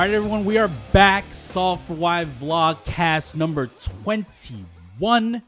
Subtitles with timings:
[0.00, 1.26] All right, everyone, we are back.
[1.30, 5.42] Solve for Why vlogcast number 21.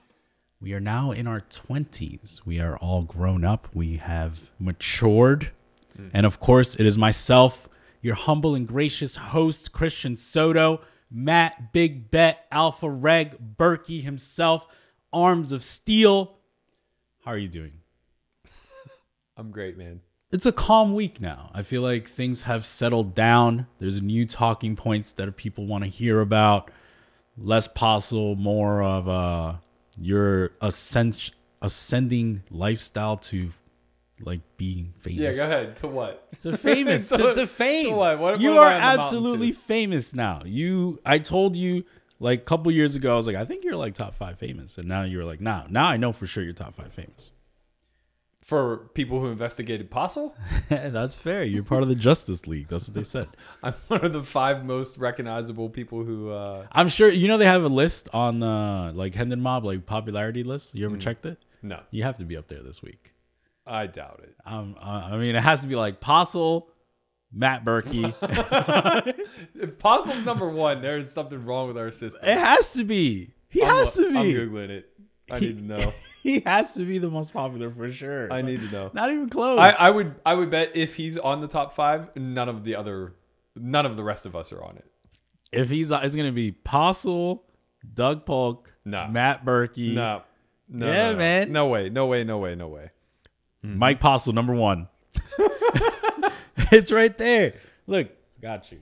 [0.61, 2.45] We are now in our 20s.
[2.45, 3.69] We are all grown up.
[3.73, 5.53] We have matured.
[5.99, 6.11] Mm.
[6.13, 7.67] And of course, it is myself,
[8.03, 14.69] your humble and gracious host, Christian Soto, Matt Big Bet, Alpha Reg, Berkey himself,
[15.15, 16.37] Arms of Steel.
[17.25, 17.81] How are you doing?
[19.39, 20.03] I'm great, man.
[20.33, 21.51] It's a calm week now.
[21.55, 23.67] I feel like things have settled down.
[23.79, 26.71] There's new talking points that people want to hear about.
[27.39, 29.55] Less possible, more of uh
[29.99, 33.51] your ascent ascending lifestyle to
[34.21, 35.21] like being famous.
[35.39, 35.77] Yeah, go ahead.
[35.77, 36.41] To what?
[36.43, 37.91] To famous, to, To- to fame.
[37.91, 38.19] to what?
[38.19, 40.43] What- you are I on the mountain absolutely famous now.
[40.45, 41.85] You, I told you
[42.21, 44.79] like a couple years ago, I was like, I think you're like top five famous,
[44.79, 47.33] and now you're like, nah, now I know for sure you're top five famous.
[48.43, 50.35] For people who investigated Postle,
[50.69, 51.45] That's fair.
[51.45, 52.67] You're part of the Justice League.
[52.69, 53.29] That's what they said.
[53.63, 56.31] I'm one of the five most recognizable people who.
[56.31, 59.87] Uh, I'm sure you know they have a list on uh like Hendon Mob like
[59.87, 60.75] popularity list.
[60.75, 61.39] You ever checked it?
[61.63, 63.13] no, You have to be up there this week.
[63.65, 64.35] I doubt it.
[64.45, 66.69] Um, uh, I mean, it has to be like Postle,
[67.33, 68.13] Matt Berkey.
[69.55, 72.21] If number one, there is something wrong with our system.
[72.25, 73.31] it has to be.
[73.49, 74.19] He I'm- has to be.
[74.19, 74.89] I'm googling it.
[75.31, 75.93] I need to know.
[76.29, 78.33] He has to be the most popular for sure.
[78.33, 78.91] I need to know.
[78.95, 79.59] Not even close.
[79.59, 82.77] I, I would I would bet if he's on the top five, none of the
[82.77, 83.15] other,
[83.57, 84.87] none of the rest of us are on it.
[85.51, 87.43] if he's, it's gonna be Postle,
[87.95, 89.09] Doug Polk, Nah.
[89.09, 90.23] Matt Berkey, No,
[90.69, 91.19] no, Yeah, no, no.
[91.19, 91.53] man.
[91.53, 92.91] No way, no way, no way, no way.
[93.65, 93.79] Mm-hmm.
[93.79, 94.89] Mike Postle, number one.
[96.71, 97.55] it's right there.
[97.87, 98.11] Look,
[98.41, 98.79] got you.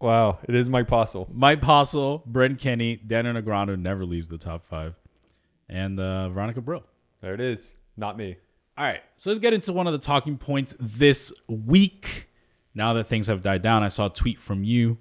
[0.00, 1.28] Wow, it is Mike Postle.
[1.32, 4.94] Mike Postle, Bryn Kenny, Daniel Negreanu never leaves the top five,
[5.72, 6.84] and uh, Veronica Brill.
[7.20, 7.74] There it is.
[7.96, 8.36] Not me.
[8.78, 12.28] All right, so let's get into one of the talking points this week.
[12.74, 14.98] Now that things have died down, I saw a tweet from you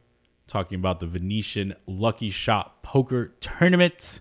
[0.47, 4.19] talking about the Venetian Lucky Shot Poker Tournament.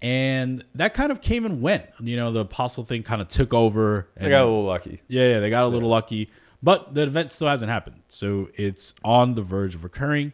[0.00, 1.84] And that kind of came and went.
[2.00, 4.08] You know, the Postle thing kind of took over.
[4.16, 5.02] And got a little lucky.
[5.08, 6.30] yeah, yeah, they got a little lucky,
[6.62, 8.02] but the event still hasn't happened.
[8.08, 10.32] So it's on the verge of occurring.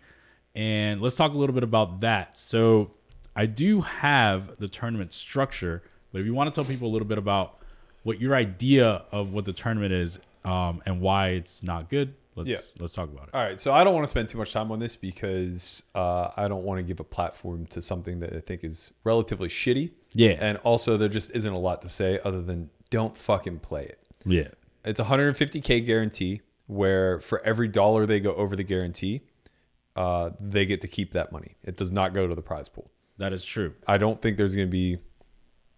[0.55, 2.39] And let's talk a little bit about that.
[2.39, 2.93] So
[3.35, 5.83] I do have the tournament structure,
[6.13, 7.59] but if you want to tell people a little bit about
[8.03, 12.49] what your idea of what the tournament is um, and why it's not good, let's
[12.49, 12.57] Yeah.
[12.81, 13.35] let's talk about it.
[13.35, 16.29] All right, so I don't want to spend too much time on this because uh,
[16.37, 19.93] I don't want to give a platform to something that I think is relatively shitty.
[20.15, 20.37] Yeah.
[20.41, 23.99] And also, there just isn't a lot to say other than don't fucking play it.
[24.27, 24.49] Yeah.
[24.85, 29.23] It's a 150K guarantee where for every dollar they go over the guarantee,
[29.97, 31.55] uh, they get to keep that money.
[31.63, 32.91] It does not go to the prize pool.
[33.23, 33.75] That is true.
[33.87, 34.99] I don't think there's going to be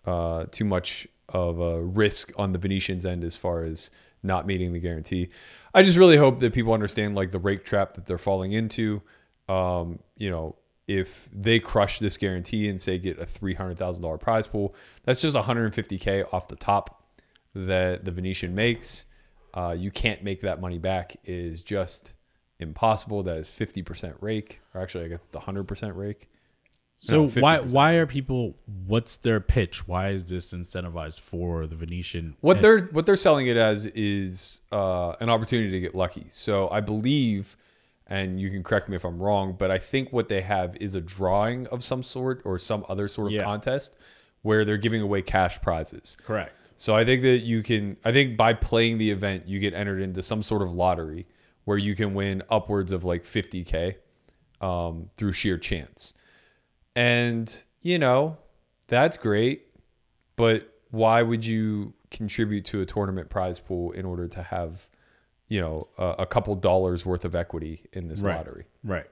[0.07, 3.91] uh, too much of a risk on the Venetians' end as far as
[4.23, 5.29] not meeting the guarantee.
[5.75, 9.03] I just really hope that people understand like the rake trap that they're falling into.
[9.47, 10.57] Um, you know,
[10.89, 14.75] if they crush this guarantee and say get a three hundred thousand dollar prize pool,
[15.03, 17.05] that's just 150k off the top
[17.55, 19.05] that the Venetian makes.
[19.53, 21.19] Uh, you can't make that money back.
[21.27, 22.15] Is just
[22.59, 23.23] impossible.
[23.23, 26.31] That is 50% rake, or actually, I guess it's 100% rake.
[27.05, 28.55] So No, why why are people?
[28.87, 29.87] What's their pitch?
[29.87, 32.35] Why is this incentivized for the Venetian?
[32.41, 36.25] What they're what they're selling it as is uh, an opportunity to get lucky.
[36.31, 37.59] So I believe,
[38.07, 40.95] and you can correct me if I'm wrong, but I think what they have is
[40.95, 43.43] a drawing of some sort or some other sort of Yeah.
[43.45, 43.97] contest
[44.41, 46.17] where they're giving away cash prizes.
[46.25, 46.55] correct?
[46.77, 47.99] So I think that you can.
[48.03, 51.27] I think by playing the event, you get entered into some sort of lottery
[51.67, 53.97] where you can win upwards of like 50k
[54.63, 56.15] um, through sheer chance.
[56.97, 58.37] And you know
[58.89, 59.67] that's great,
[60.37, 64.89] but why would you contribute to a tournament prize pool in order to have,
[65.49, 68.37] you know, a, a couple dollars worth of equity in this Right.
[68.37, 68.67] lottery?
[68.85, 69.07] Right.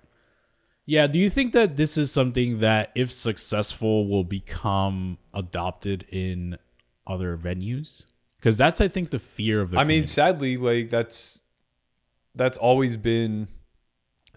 [0.86, 1.06] Yeah.
[1.06, 6.58] Do you think that this is something that, if successful, will become adopted in
[7.06, 8.06] other venues?
[8.36, 9.78] Because that's, I think, the fear of the.
[9.78, 11.42] I mean, sadly, like that's
[12.34, 13.48] that's always been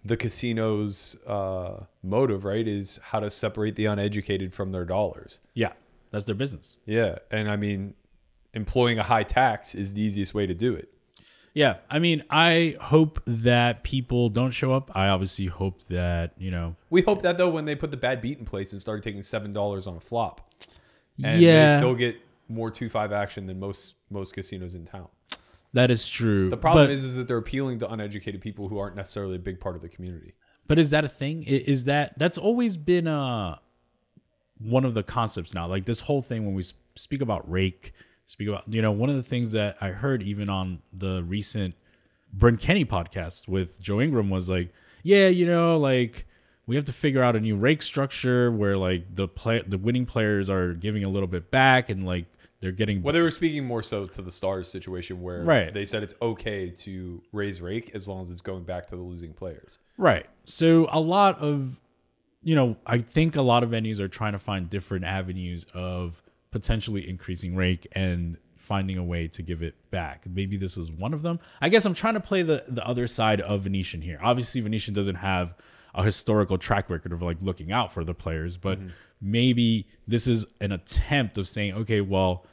[0.05, 2.65] the casino's uh, motive, right?
[2.67, 5.41] Is how to separate the uneducated from their dollars.
[5.53, 5.73] yeah,
[6.11, 6.77] that's their business.
[6.85, 7.95] Yeah, and I mean,
[8.53, 10.89] employing a high tax is the easiest way to do it.
[11.55, 11.77] Yeah.
[11.89, 14.91] I mean, I hope that people don't show up.
[14.93, 16.75] I obviously hope that you know.
[16.89, 19.23] We hope that though, when they put the bad beat in place and started taking
[19.23, 20.51] seven dollars on a flop,
[21.23, 22.17] and yeah, they still get
[22.47, 25.07] more two five action than most most casinos in town.
[25.75, 26.49] That is true.
[26.49, 29.39] The problem but, is, is that they're appealing to uneducated people who aren't necessarily a
[29.39, 30.33] big part of the community.
[30.67, 31.43] But is that a thing?
[31.43, 33.57] Is that that's always been uh
[34.57, 35.67] one of the concepts now?
[35.67, 36.63] Like this whole thing when we
[36.95, 37.91] speak about rake,
[38.25, 41.75] speak about you know one of the things that I heard even on the recent
[42.31, 44.73] Bryn Kenny podcast with Joe Ingram was like,
[45.03, 46.25] yeah, you know, like
[46.67, 50.05] we have to figure out a new rake structure where like the play the winning
[50.05, 52.27] players are giving a little bit back and like
[52.65, 55.71] they're getting Well, they were speaking more so to the Stars situation where Right.
[55.71, 59.03] they said it's okay to raise rake as long as it's going back to the
[59.03, 59.77] losing players.
[59.99, 60.25] Right.
[60.45, 61.79] So a lot of,
[62.41, 66.23] you know, I think a lot of venues are trying to find different avenues of
[66.49, 70.25] potentially increasing rake and finding a way to give it back.
[70.27, 71.39] Maybe this is one of them.
[71.61, 74.17] I guess I'm trying to play the the other side of Venetian here.
[74.23, 75.53] Obviously, Venetian doesn't have
[75.93, 78.89] a historical track record of like looking out for the players, but mm-hmm.
[79.21, 82.45] maybe this is an attempt of saying, okay, well,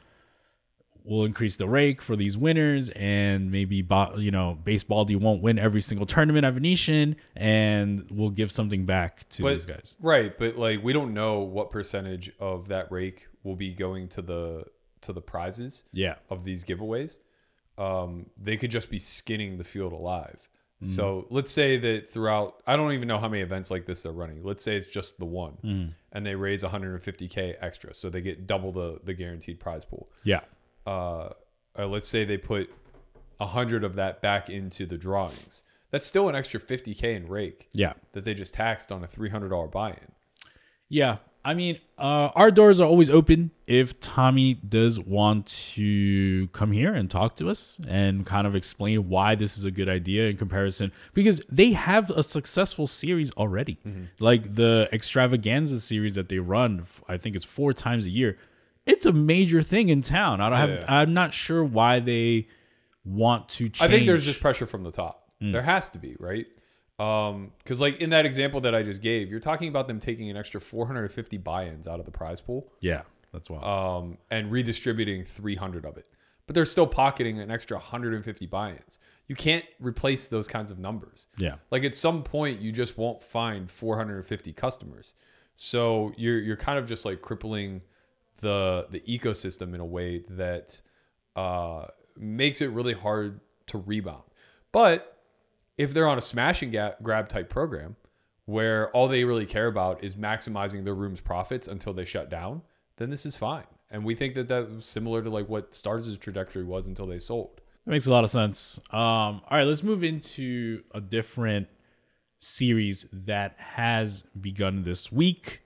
[1.05, 3.85] we'll increase the rake for these winners and maybe
[4.17, 8.85] you know baseball you won't win every single tournament at venetian and we'll give something
[8.85, 12.91] back to But these guys right, but like we don't know what percentage of that
[12.91, 14.65] rake will be going to the
[15.01, 17.19] to the prizes yeah of these giveaways.
[17.77, 20.37] Um, they could just be skinning the field alive.
[20.85, 24.11] So let's say that throughout, I don't even know how many events like this they're
[24.11, 24.43] running.
[24.43, 28.73] Let's say it's just the one, and they raise 150k extra, so they get double
[28.73, 30.09] the the guaranteed prize pool.
[30.25, 30.41] yeah
[30.85, 31.29] uh,
[31.77, 32.69] uh, let's say they put
[33.39, 35.63] a hundred of that back into the drawings.
[35.91, 39.71] That's still an extra 50k in rake yeah that they just taxed on a $300
[39.71, 40.11] buy-in.
[40.89, 46.71] yeah i mean uh our doors are always open if tommy does want to come
[46.71, 50.29] here and talk to us and kind of explain why this is a good idea
[50.29, 53.77] in comparison because they have a successful series already
[54.19, 58.37] like the extravaganza series that they run i think it's four times a year
[58.85, 60.85] it's a major thing in town i don't have Yeah.
[60.87, 62.47] i'm not sure why they
[63.05, 65.29] want to change I think there's just pressure from the top.
[65.41, 65.51] Hmm.
[65.51, 66.45] There has to be, right?
[66.99, 70.29] Um, because like in that example that I just gave, you're talking about them taking
[70.29, 73.01] an extra 450 buy-ins out of the prize pool, yeah
[73.33, 76.05] that's why um, and redistributing 300 of it.
[76.45, 78.99] But they're still pocketing an extra 150 buy-ins.
[79.27, 81.27] You can't replace those kinds of numbers.
[81.37, 85.13] yeah Like at some point, you just won't find 450 customers.
[85.55, 87.81] So you're you're kind of just like crippling
[88.43, 90.79] the the ecosystem in a way that
[91.35, 91.85] uh,
[92.15, 94.23] makes it really hard to rebound.
[94.71, 95.17] But
[95.77, 97.95] if they're on a smash and grab type program
[98.45, 102.61] where all they really care about is maximizing their room's profits until they shut down,
[102.97, 103.63] then this is fine.
[103.89, 107.61] And we think that that's similar to like what Stars' trajectory was until they sold.
[107.85, 108.79] That makes a lot of sense.
[108.91, 111.67] Um, all right, let's move into a different
[112.39, 115.61] series that has begun this week.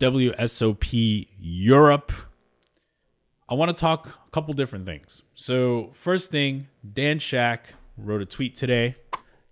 [0.00, 2.10] WSOP Europe.
[3.50, 5.22] I want to talk a couple different things.
[5.34, 8.94] So, first thing, Dan Shak wrote a tweet today.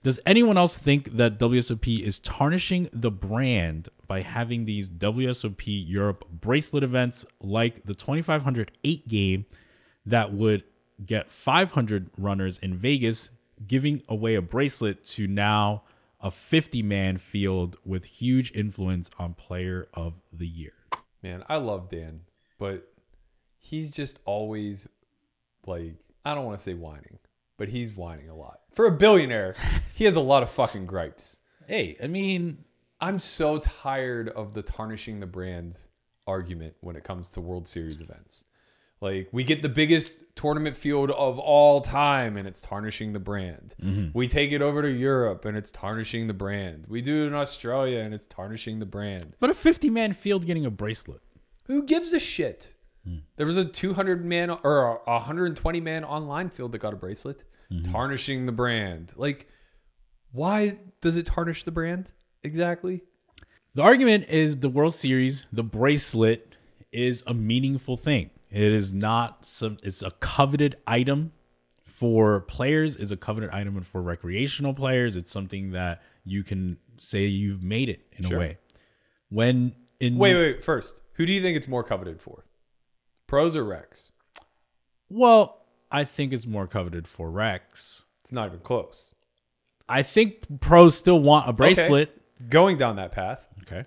[0.02, 6.24] Does anyone else think that WSOP is tarnishing the brand by having these WSOP Europe
[6.30, 9.44] bracelet events like the 2508 game
[10.06, 10.64] that would
[11.04, 13.28] get 500 runners in Vegas,
[13.66, 15.82] giving away a bracelet to now
[16.20, 20.72] a 50 man field with huge influence on player of the year?
[21.22, 22.20] Man, I love Dan,
[22.58, 22.88] but
[23.58, 24.88] he's just always
[25.66, 27.18] like I don't want to say whining,
[27.56, 28.60] but he's whining a lot.
[28.72, 29.54] For a billionaire,
[29.94, 31.38] he has a lot of fucking gripes.
[31.66, 32.64] Hey, I mean,
[33.00, 35.78] I'm so tired of the tarnishing the brand
[36.26, 38.44] argument when it comes to World Series events.
[39.00, 43.74] Like we get the biggest tournament field of all time and it's tarnishing the brand.
[43.82, 44.16] Mm-hmm.
[44.16, 46.86] We take it over to Europe and it's tarnishing the brand.
[46.88, 49.34] We do it in Australia and it's tarnishing the brand.
[49.40, 51.22] but a 50 man field getting a bracelet.
[51.64, 52.74] Who gives a shit?
[53.04, 53.18] Hmm.
[53.36, 57.44] There was a 200 man or a 120 man online field that got a bracelet,
[57.70, 57.92] mm-hmm.
[57.92, 59.12] tarnishing the brand.
[59.16, 59.48] Like,
[60.32, 62.12] why does it tarnish the brand
[62.42, 63.02] exactly?
[63.74, 66.56] The argument is the World Series, the bracelet
[66.90, 68.30] is a meaningful thing.
[68.50, 71.32] It is not some it's a coveted item
[71.84, 75.16] for players, is a coveted item for recreational players.
[75.16, 78.36] It's something that you can say you've made it in Sure.
[78.36, 78.58] a way.
[79.28, 82.44] When in Wait, wait, first, who do you think it's more coveted for?
[83.26, 84.10] Pros or Rex?
[85.10, 88.04] well, I think it's more coveted for Rex.
[88.22, 89.14] It's not even close.
[89.88, 92.20] I think pros still want a bracelet.
[92.50, 93.86] Going down that path, Okay.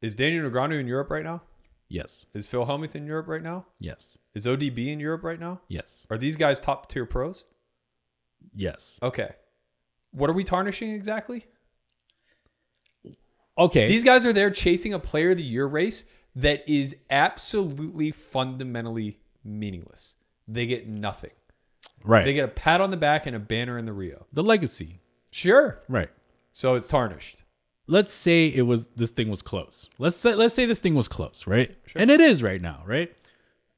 [0.00, 1.42] is Daniel Negreanu in Europe right now?
[1.88, 2.26] Yes.
[2.34, 3.66] Is Phil Hellmuth in Europe right now?
[3.78, 4.18] Yes.
[4.34, 5.60] Is ODB in Europe right now?
[5.68, 6.06] Yes.
[6.10, 7.44] Are these guys top tier pros?
[8.54, 8.98] Yes.
[9.02, 9.34] Okay.
[10.10, 11.46] What are we tarnishing exactly?
[13.56, 13.86] Okay.
[13.88, 16.04] These guys are there chasing a player of the year race
[16.36, 20.16] that is absolutely fundamentally meaningless.
[20.48, 21.30] They get nothing.
[22.02, 22.24] right.
[22.24, 24.26] They get a pat on the back and a banner in the Rio.
[24.32, 25.00] the legacy.
[25.30, 25.80] Sure.
[25.88, 26.10] Right.
[26.52, 27.43] So it's tarnished.
[27.86, 29.88] Let's say it was this thing was close.
[29.98, 31.74] Let's say let's say this thing was close, right?
[31.94, 33.14] And it is right now, right?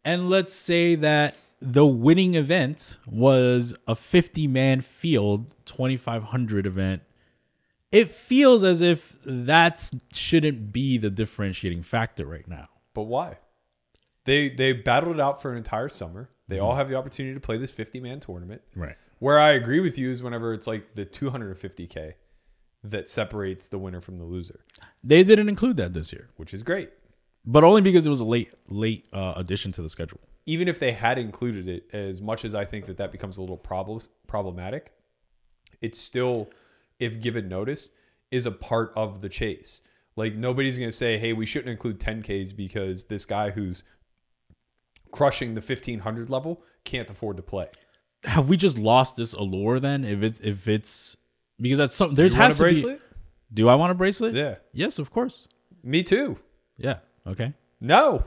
[0.04, 7.02] And let's say that the winning event was a 50 man field 2500 event
[7.92, 13.38] it feels as if that shouldn't be the differentiating factor right now But why?
[14.24, 16.28] They they battled it out for an entire summer.
[16.48, 16.78] They all mm-hmm.
[16.78, 18.62] have the opportunity to play this 50 man tournament.
[18.74, 22.14] right Where I agree with you is whenever it's like the 250k
[22.90, 24.60] that separates the winner from the loser,
[25.02, 26.90] they didn't include that this year which is great.
[27.46, 30.78] but only because it was a late late uh, addition to the schedule Even if
[30.78, 34.08] they had included it, as much as I think that that becomes a little problems
[34.26, 34.92] problematic,
[35.80, 36.50] it's still,
[36.98, 37.90] if given notice,
[38.30, 39.82] is a part of the chase.
[40.16, 43.82] Like nobody's gonna say, "Hey, we shouldn't include 10ks because this guy who's
[45.12, 47.68] crushing the 1500 level can't afford to play."
[48.24, 51.16] have we just lost this allure then if it's if it's
[51.60, 52.98] because that's something there's has a to bracelet?
[52.98, 53.16] be
[53.54, 55.48] do i want a bracelet Yeah, yes of course
[55.82, 56.38] me too.
[56.76, 58.24] yeah okay No.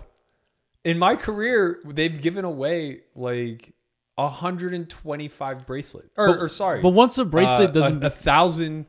[0.86, 3.74] In my career, they've given away like
[4.16, 6.10] 125 bracelets.
[6.18, 6.82] Or, or sorry.
[6.82, 8.86] but once a bracelet uh, doesn't a, a thousand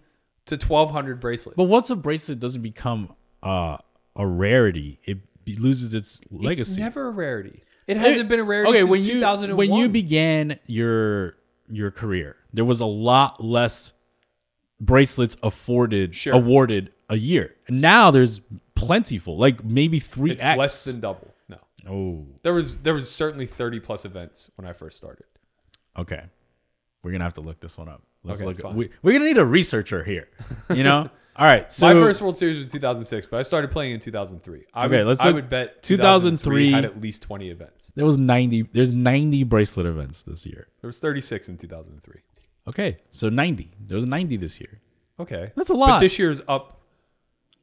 [0.46, 1.56] to 1200 bracelets.
[1.56, 3.78] But once a bracelet doesn't become uh,
[4.16, 6.62] a rarity, it be, loses its legacy.
[6.62, 7.62] It's never a rarity.
[7.86, 9.56] It hasn't been a rarity okay, since when you 2001.
[9.68, 11.36] when you began your
[11.68, 13.92] your career, there was a lot less
[14.80, 16.34] bracelets afforded Sure.
[16.34, 17.54] awarded a year.
[17.68, 18.40] Now there's
[18.74, 20.58] plentiful, like maybe three it's X.
[20.58, 21.34] less than double.
[21.48, 21.58] No.
[21.88, 25.24] oh, There was there was certainly 30 plus events when I first started.
[25.96, 26.22] okay.
[27.02, 28.02] We're gonna have to look this one up.
[28.24, 28.60] Let's Okay, look.
[28.60, 28.76] fine.
[28.76, 30.28] We, we're gonna need a researcher here.
[30.68, 31.08] You know.
[31.36, 31.72] All right.
[31.72, 34.64] So my first World Series was 2006, but I started playing in 2003.
[34.74, 37.90] I Okay, would, let's I would bet 2003 2003 had at least 20 events.
[37.94, 38.62] there was ninety.
[38.62, 40.68] There's ninety bracelet events this year.
[40.82, 42.20] There was 36 in 2003.
[42.70, 43.70] Okay, so ninety.
[43.86, 44.80] There was ninety this year.
[45.20, 45.52] Okay.
[45.54, 46.00] That's a But lot.
[46.00, 46.78] this year's up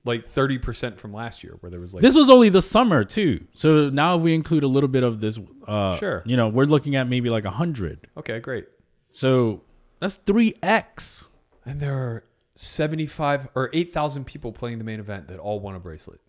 [0.05, 3.45] like 30% from last year where there was like This was only the summer too.
[3.55, 6.21] So now if we include a little bit of this, uh, Sure.
[6.25, 8.07] you know, we're looking at maybe like a hundred.
[8.15, 8.67] Okay, great.
[9.09, 9.63] So
[9.99, 11.27] that's three x.
[11.65, 12.23] And there are
[12.55, 16.21] 75 or 8,000 people playing the main event that all want a bracelet.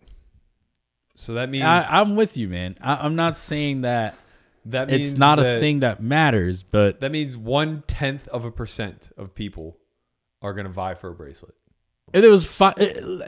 [1.15, 2.75] So that means I, I'm with you, man.
[2.81, 4.15] I, I'm not saying that
[4.71, 8.51] that means it's not a thing that matters, but That means one tenth of a
[8.51, 9.77] percent of people
[10.41, 11.53] are going to vie for a bracelet.
[12.13, 12.73] if there was fi-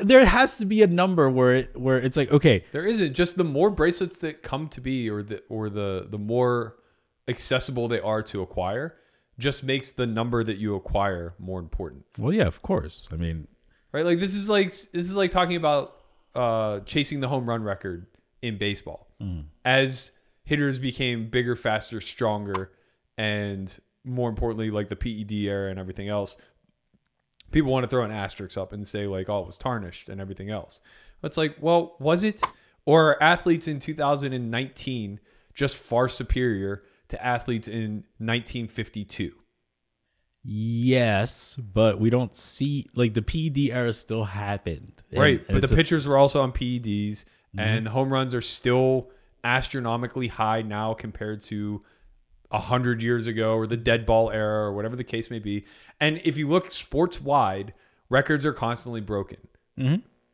[0.01, 3.35] there has to be a number where it where it's like okay, There isn't just
[3.37, 6.77] the more bracelets that come to be, or the or the the more
[7.27, 8.95] accessible they are to acquire,
[9.37, 12.05] just makes the number that you acquire more important.
[12.17, 13.07] well, yeah, of course.
[13.11, 13.47] I mean,
[13.91, 14.05] right?
[14.05, 15.97] Like this is like this is like talking about
[16.33, 18.07] uh, chasing the home run record
[18.41, 19.07] in baseball.
[19.63, 20.11] As
[20.43, 22.71] hitters became bigger, faster, stronger,
[23.17, 26.37] and more importantly, like the PED era and everything else,
[27.51, 30.19] people want to throw an asterisk up and say like, "Oh, it was tarnished" and
[30.19, 30.79] everything else.
[31.23, 32.41] It's like, well, was it?
[32.85, 35.19] Or are athletes in 2019
[35.53, 39.33] just far superior to athletes in 1952?
[40.43, 45.67] yes, but we don't see like the PED era still happened, And- Right, and but
[45.67, 47.59] the a- pitchers were also on PEDs, mm-hmm.
[47.59, 49.11] and the home runs are still
[49.43, 51.83] astronomically high now compared to
[52.51, 55.65] a hundred years ago, or the dead ball era, or whatever the case may be.
[55.99, 57.73] And if you look sports wide,
[58.09, 59.37] records are constantly broken.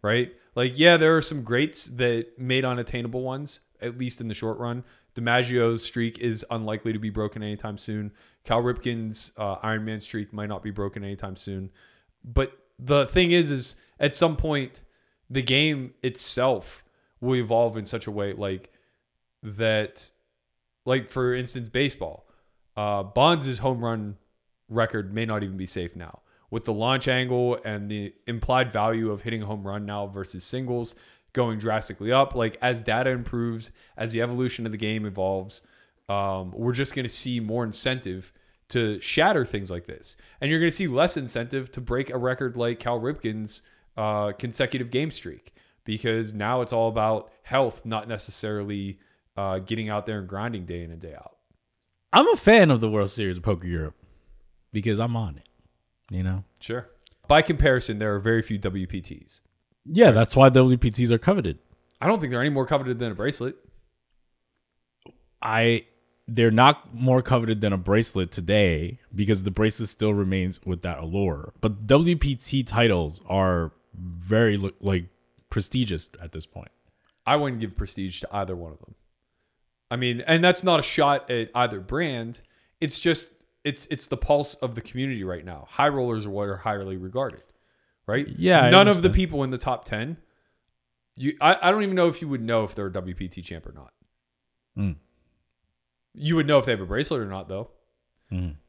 [0.02, 4.34] Right, like yeah, there are some greats that made unattainable ones, at least in the
[4.34, 4.84] short run.
[5.16, 8.12] DiMaggio's streak is unlikely to be broken anytime soon.
[8.44, 11.72] Cal Ripken's uh, Ironman streak might not be broken anytime soon.
[12.24, 14.82] But the thing is, is at some point,
[15.30, 16.84] the game itself
[17.20, 18.72] will evolve in such a way, like
[19.44, 20.12] that,
[20.86, 22.28] like for instance, baseball.
[22.76, 24.18] Uh, Bonds' home run
[24.70, 26.20] record may not even be safe now.
[26.50, 30.44] With the launch angle and the implied value of hitting a home run now versus
[30.44, 30.96] singles
[31.34, 35.62] going drastically up, like as data improves, as the evolution of the game evolves,
[36.08, 38.32] um, we're just going to see more incentive
[38.70, 40.16] to shatter things like this.
[40.40, 43.62] And you're going to see less incentive to break a record like Cal Ripken's
[43.98, 45.54] uh, consecutive game streak
[45.84, 49.00] because now it's all about health, not necessarily
[49.38, 51.38] uh, getting out there and grinding day in and day out.
[52.12, 53.96] I'm a fan of the World Series of Poker Europe
[54.74, 55.48] because I'm on it.
[56.10, 56.90] You know, Sure.
[57.28, 59.42] By comparison, there are very few WPTs.
[59.86, 61.60] yeah, that's why WPTs are coveted.
[62.00, 63.56] I don't think they're any more coveted than a bracelet.
[65.42, 65.86] I
[66.28, 71.00] they're not more coveted than a bracelet today because the bracelet still remains with that
[71.00, 71.54] allure.
[71.62, 75.06] But WPT titles are very like
[75.50, 76.72] prestigious at this point.
[77.26, 78.96] I wouldn't give prestige to either one of them.
[79.90, 82.42] I mean, and that's not a shot at either brand.
[82.82, 83.32] It's just
[83.64, 85.66] it's it's the pulse of the community right now.
[85.70, 87.44] High rollers are what are highly regarded,
[88.06, 88.28] right?
[88.28, 90.18] Yeah, None of the people in the top ten.
[91.16, 93.66] You, I, I don't even know if you would know if they're a WPT champ
[93.66, 93.92] or not.
[94.78, 94.96] Mm.
[96.14, 97.72] You would know if they have a bracelet or not, though.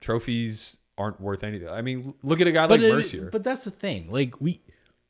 [0.00, 1.68] Trophies aren't worth anything.
[1.68, 3.30] I mean, look at a guy like it- Mercier.
[3.30, 4.10] but that's the thing.
[4.10, 4.60] Like we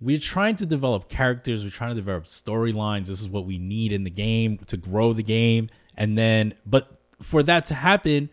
[0.00, 3.06] we're trying to develop characters, we're trying to develop storylines.
[3.06, 5.68] This is what we need in the game to grow the game.
[5.98, 8.30] And then but for that to happen,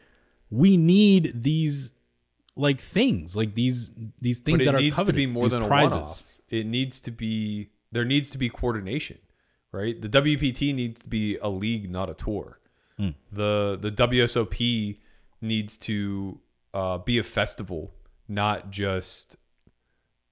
[0.49, 1.91] we need these
[2.55, 3.91] like things, like these
[4.21, 5.95] these things that it are needs to be more than a prizes.
[5.95, 6.23] one-off.
[6.49, 9.17] It needs to be there needs to be coordination,
[9.71, 9.99] right?
[9.99, 12.59] The WPT needs to be a league, not a tour.
[12.97, 13.09] Hmm.
[13.31, 14.99] The the WSOP
[15.41, 16.39] needs to
[16.73, 17.93] uh, be a festival,
[18.27, 19.37] not just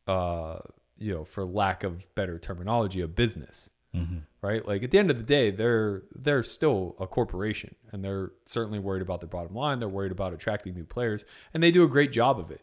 [0.07, 0.59] uh,
[0.97, 3.69] you know, for lack of better terminology, a business.
[3.95, 4.17] Mm-hmm.
[4.41, 4.67] Right?
[4.67, 8.79] Like at the end of the day, they're they're still a corporation and they're certainly
[8.79, 9.79] worried about their bottom line.
[9.79, 12.61] They're worried about attracting new players and they do a great job of it.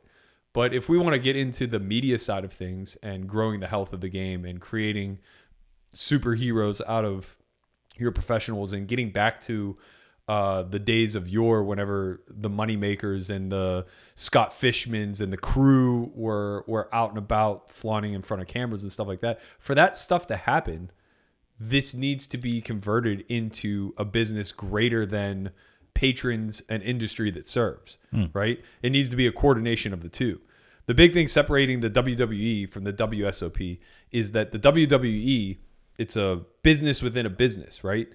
[0.52, 3.68] But if we want to get into the media side of things and growing the
[3.68, 5.20] health of the game and creating
[5.94, 7.36] superheroes out of
[7.96, 9.76] your professionals and getting back to
[10.28, 13.84] uh, the days of yore whenever the moneymakers and the
[14.14, 18.82] Scott Fischmans and the crew were were out and about flaunting in front of cameras
[18.82, 19.40] and stuff like that.
[19.58, 20.92] For that stuff to happen,
[21.60, 25.50] this needs to be converted into a business greater than
[25.92, 28.26] patrons and industry that serves, hmm.
[28.32, 28.62] right?
[28.82, 30.40] It needs to be a coordination of the two.
[30.86, 33.78] The big thing separating the WWE from the WSOP
[34.10, 35.58] is that the WWE
[35.98, 38.08] it's a business within a business, right?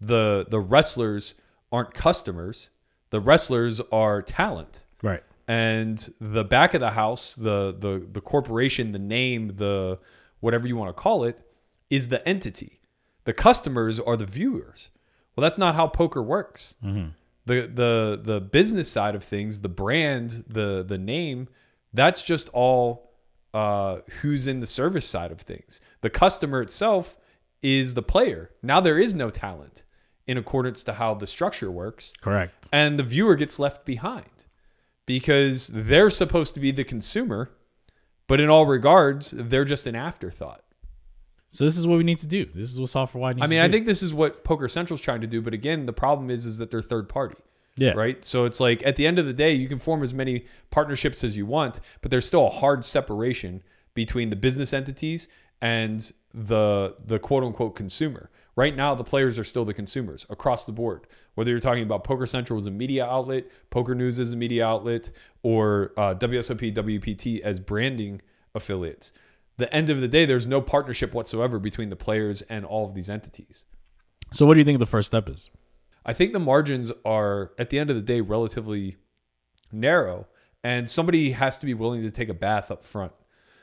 [0.00, 1.34] The the wrestlers
[1.72, 2.70] aren't customers.
[3.10, 5.24] The wrestlers are talent Right.
[5.48, 9.98] and the back of the house the the the corporation the name the
[10.38, 11.40] whatever you want to call it
[11.90, 12.78] is the entity
[13.24, 14.90] the customers are the viewers.
[15.36, 16.76] Well that's not how poker works.
[16.82, 21.48] The the the business side of things the brand the the name
[21.92, 23.10] that's just all
[23.52, 25.80] uh who's in the service side of things.
[26.02, 27.18] The customer itself
[27.62, 28.50] is the player.
[28.62, 29.84] Now there is no talent
[30.26, 32.12] in accordance to how the structure works.
[32.20, 32.54] Correct.
[32.72, 34.44] and the viewer gets left behind
[35.06, 37.50] because they're supposed to be the consumer,
[38.28, 40.62] but in all regards, they're just an afterthought.
[41.52, 42.46] So this is what we need to do.
[42.54, 44.68] This is what Solve for Why needs I mean, I think this is what Poker
[44.68, 47.36] Central's trying to do, but again, the problem is is that they're third party.
[47.76, 47.92] Yeah.
[47.92, 48.24] Right?
[48.24, 51.22] So it's like at the end of the day, you can form as many partnerships
[51.22, 53.62] as you want, but there's still a hard separation
[53.94, 55.28] between the business entities
[55.60, 58.30] and the the quote unquote consumer.
[58.56, 61.06] Right now, the players are still the consumers across the board.
[61.34, 64.66] Whether you're talking about Poker Central as a media outlet, Poker News as a media
[64.66, 65.10] outlet,
[65.42, 68.20] or uh, WSOP, WPT as branding
[68.54, 69.12] affiliates,
[69.58, 72.94] the end of the day, there's no partnership whatsoever between the players and all of
[72.94, 73.64] these entities.
[74.32, 75.50] So what do you think the first step is?
[76.04, 78.96] I think the margins are at the end of the day relatively
[79.70, 80.26] narrow,
[80.64, 83.12] and somebody has to be willing to take a bath up front.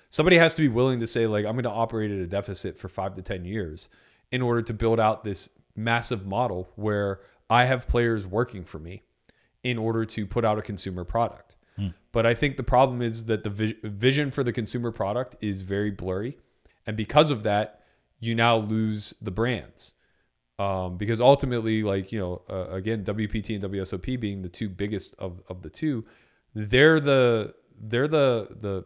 [0.10, 2.78] Somebody has to be willing to say like I'm going to operate at a deficit
[2.78, 3.90] for 5 to 10 years
[4.32, 9.04] in order to build out this massive model where I have players working for me
[9.64, 11.56] in order to put out a consumer product.
[12.12, 15.62] But I think the problem is that the vi- vision for the consumer product is
[15.62, 16.38] very blurry.
[16.88, 17.84] And because of that,
[18.20, 19.94] you now lose the brands.
[20.58, 25.16] Um, because ultimately, like, you know, uh, again, WPT and WSOP being the two biggest
[25.18, 26.04] of, of the two,
[26.54, 28.84] they're the, they're the, the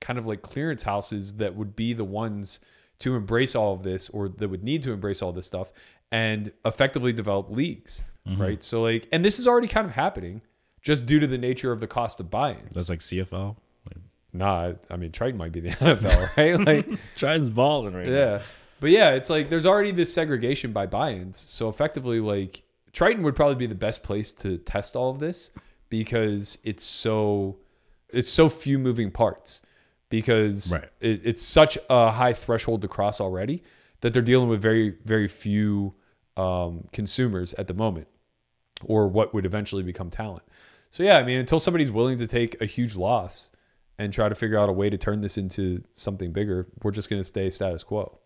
[0.00, 2.60] kind of like clearance houses that would be the ones
[3.00, 5.72] to embrace all of this or that would need to embrace all this stuff
[6.10, 8.02] and effectively develop leagues.
[8.38, 8.62] Right.
[8.62, 10.42] So, like, and this is already kind of happening
[10.82, 12.74] just due to the nature of the cost of buy-ins.
[12.74, 13.56] That's like CFL.
[13.86, 13.96] Like,
[14.32, 16.58] Nah, I mean Triton might be the NFL, right?
[16.66, 18.12] Like, Triton's balling right now.
[18.12, 18.42] yeah,
[18.80, 21.44] but yeah, it's like there's already this segregation by buy-ins.
[21.48, 25.50] So effectively, like Triton would probably be the best place to test all of this
[25.88, 27.58] because it's so
[28.10, 29.60] it's so few moving parts
[30.08, 30.88] because Right.
[31.00, 33.62] it, it's such a high threshold to cross already
[34.00, 35.94] that they're dealing with very very few
[36.36, 38.08] um, consumers at the moment
[38.84, 40.42] or what would eventually become talent.
[40.92, 43.50] So yeah, I mean, until somebody's willing to take a huge loss
[43.98, 47.08] and try to figure out a way to turn this into something bigger, we're just
[47.08, 48.18] going to stay status quo.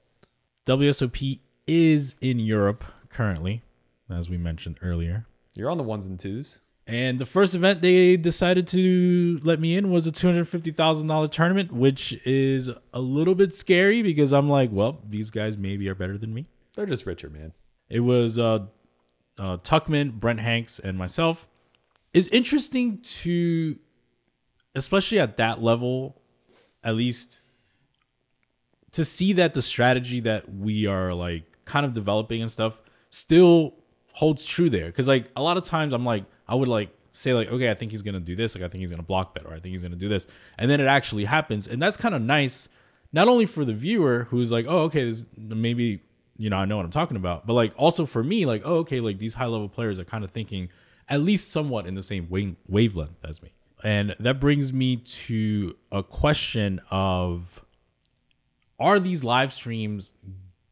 [0.67, 3.63] WSOP is in Europe currently,
[4.11, 5.27] as we mentioned earlier.
[5.55, 6.59] You're on the ones and twos.
[6.89, 10.73] And the first event they decided to let me in was a two hundred fifty
[10.73, 15.57] thousand dollar tournament, which is a little bit scary because I'm like, well, these guys
[15.57, 16.47] maybe are better than me.
[16.75, 17.53] They're just richer, man.
[17.89, 18.67] It was uh,
[19.39, 21.47] uh, Tuckman, Brent Hanks, and myself.
[22.13, 23.79] It's interesting to,
[24.75, 26.21] especially at that level,
[26.83, 27.41] at least,
[28.93, 33.75] to see that the strategy that we are like kind of developing and stuff still
[34.15, 34.87] holds true there.
[34.87, 37.75] Because like a lot of times I'm like, I would like say like, okay, I
[37.75, 38.55] think he's gonna do this.
[38.55, 40.27] Like I think he's gonna block bet, or I think he's gonna do this,
[40.59, 42.69] and then it actually happens, and that's kind of nice.
[43.13, 46.03] Not only for the viewer who's like, oh, okay, this, maybe
[46.37, 48.77] you know I know what I'm talking about, but like also for me, like, oh,
[48.79, 50.69] okay, like these high level players are kind of thinking
[51.09, 53.51] at least somewhat in the same wave- wavelength as me.
[53.85, 57.65] And that brings me to a question of
[58.79, 60.13] are these live streams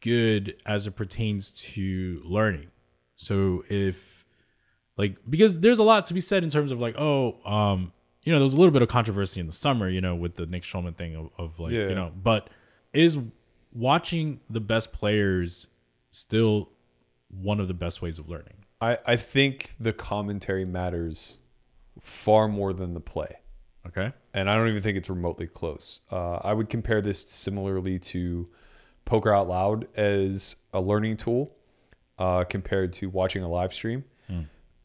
[0.01, 2.69] good as it pertains to learning?
[3.17, 4.25] So if
[4.97, 7.93] like because there's a lot to be said in terms of like, oh, um,
[8.23, 10.37] you know, there was a little bit of controversy in the summer, you know, with
[10.37, 11.89] the Nick Schulman thing of, of like, Yeah.
[11.89, 12.49] you know, but
[12.93, 13.19] is
[13.73, 15.67] watching the best players
[16.11, 16.71] still
[17.29, 18.64] one of the best ways of learning?
[18.85, 21.39] I, I think the commentary matters
[22.01, 23.37] far more than the play.
[23.87, 24.13] Okay.
[24.33, 26.01] and I don't even think it's remotely close.
[26.11, 28.49] Uh, I would compare this similarly to
[29.05, 31.55] Poker Out Loud as a learning tool
[32.19, 34.05] uh, compared to watching a live stream.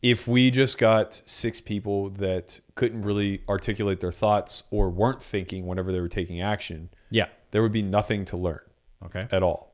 [0.02, 5.66] If we just got six people that couldn't really articulate their thoughts or weren't thinking
[5.66, 7.28] whenever they were taking action, Yeah.
[7.52, 8.62] there would be nothing to learn
[9.06, 9.28] Okay.
[9.32, 9.69] at all.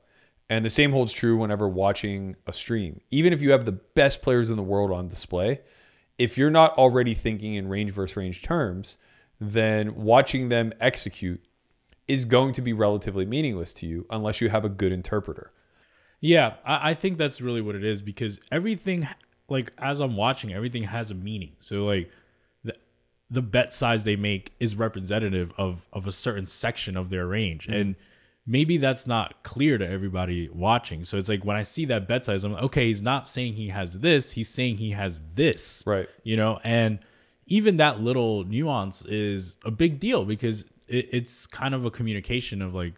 [0.50, 3.02] And the same holds true whenever watching a stream.
[3.10, 5.62] Even if you have the best players in the world on display,
[6.18, 8.98] if you're not already thinking in range versus range terms,
[9.40, 11.42] then watching them execute
[12.08, 15.52] is going to be relatively meaningless to you unless you have a good interpreter.
[16.22, 19.08] Yeah, I, I think that's really what it is because everything,
[19.50, 21.54] like as I'm watching, everything has a meaning.
[21.60, 22.12] So like,
[22.64, 22.76] the
[23.30, 27.64] the bet size they make is representative of of a certain section of their range,
[27.64, 27.74] mm-hmm.
[27.74, 27.96] and
[28.48, 31.04] maybe that's not clear to everybody watching.
[31.04, 33.54] So it's like when I see that bet size, I'm like, okay, he's not saying
[33.54, 36.08] he has this, he's saying he has this, Right.
[36.24, 37.00] You know, and
[37.48, 42.62] even that little nuance is a big deal because it, it's kind of a communication
[42.62, 42.94] of like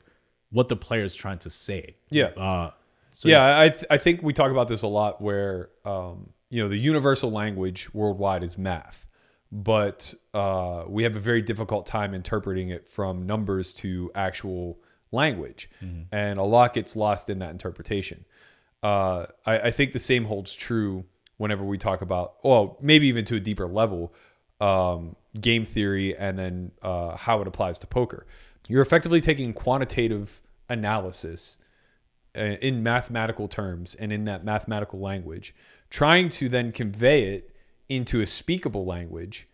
[0.52, 1.96] what the player is trying to say.
[2.10, 2.28] Yeah.
[2.28, 2.72] Uh,
[3.12, 6.62] so yeah, I, th- I think we talk about this a lot where, um, you
[6.62, 9.08] know, the universal language worldwide is math,
[9.52, 14.78] but uh, we have a very difficult time interpreting it from numbers to actual
[15.12, 15.70] language.
[16.12, 18.26] And a lot gets lost in that interpretation.
[18.84, 21.06] Uh, I, I think the same holds true
[21.38, 24.14] whenever we talk about, well, maybe even to a deeper level,
[24.60, 28.26] um, game theory and then uh, how it applies to poker.
[28.68, 31.58] You're effectively taking quantitative analysis
[32.36, 35.56] uh, in mathematical terms and in that mathematical language,
[35.90, 37.56] trying to then convey it
[37.88, 39.48] into a speakable language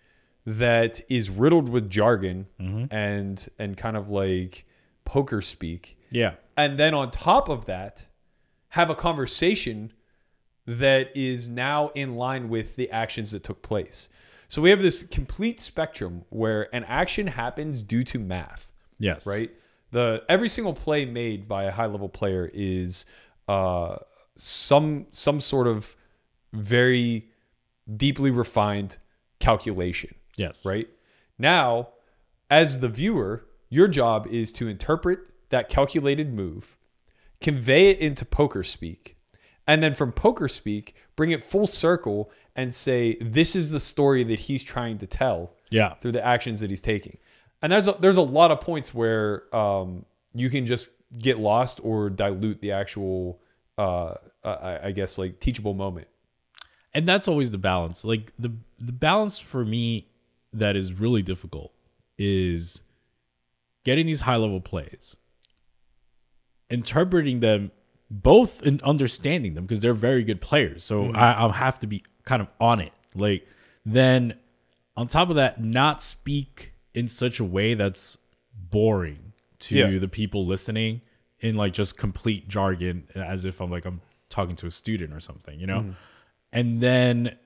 [0.46, 2.48] that is riddled with jargon
[2.92, 4.66] and and kind of like
[5.06, 5.98] poker speak.
[6.10, 6.34] Yeah.
[6.56, 8.08] And then on top of that,
[8.70, 9.92] have a conversation
[10.66, 14.10] that is now in line with the actions that took place.
[14.48, 19.26] So we have this complete spectrum where an action happens due to math Yes.
[19.26, 19.52] right?
[19.92, 23.06] The every single play made by a high level player is
[23.48, 23.98] uh,
[24.38, 25.96] some some sort of
[26.54, 27.30] very
[27.98, 28.98] deeply refined
[29.40, 30.66] calculation, Yes.
[30.66, 30.88] right?
[31.38, 31.90] Now,
[32.50, 36.78] as the viewer, your job is to interpret that calculated move,
[37.42, 39.18] convey it into poker speak,
[39.68, 44.24] and then from poker speak, bring it full circle and say this is the story
[44.26, 45.96] that he's trying to tell Yeah.
[45.96, 47.18] through the actions that he's taking.
[47.62, 51.80] And there's a, there's a lot of points where um, you can just get lost
[51.84, 53.40] or dilute the actual,
[53.78, 56.08] uh, I, I guess, like teachable moment.
[56.94, 58.04] And that's always the balance.
[58.06, 60.10] Like the the balance for me
[60.52, 61.72] that is really difficult
[62.20, 62.82] is
[63.84, 65.18] getting these high level plays,
[66.70, 67.72] interpreting them
[68.10, 70.84] both and understanding them because they're very good players.
[70.84, 71.16] So mm-hmm.
[71.16, 72.94] I, I'll have to be kind of on it.
[73.16, 73.48] Like
[73.86, 74.38] then
[74.96, 78.18] on top of that, not speak in such a way that's
[78.54, 79.98] boring to Yeah.
[79.98, 81.02] the people listening
[81.40, 85.20] in like just complete jargon as if I'm like I'm talking to a student or
[85.20, 85.80] something, you know?
[85.80, 85.92] Mm-hmm.
[86.52, 87.38] And then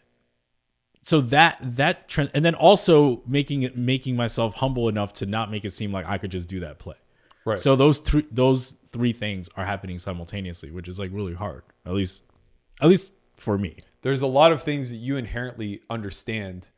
[1.08, 5.50] so that that trend and then also making it making myself humble enough to not
[5.50, 6.98] make it seem like I could just do that play.
[7.46, 7.58] Right.
[7.58, 11.64] So those three those three things are happening simultaneously, which is like really hard.
[11.86, 12.26] At least
[12.82, 13.78] at least for me.
[14.02, 16.72] there's a lot of things that you inherently understand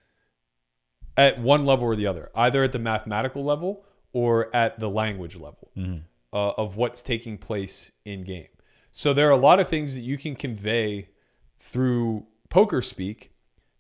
[1.18, 5.38] at one level or the other, either at the mathematical level or at the language
[5.38, 8.50] level uh, of what's taking place in game.
[8.92, 11.10] So there are a lot of things that you can convey
[11.58, 13.32] through poker speak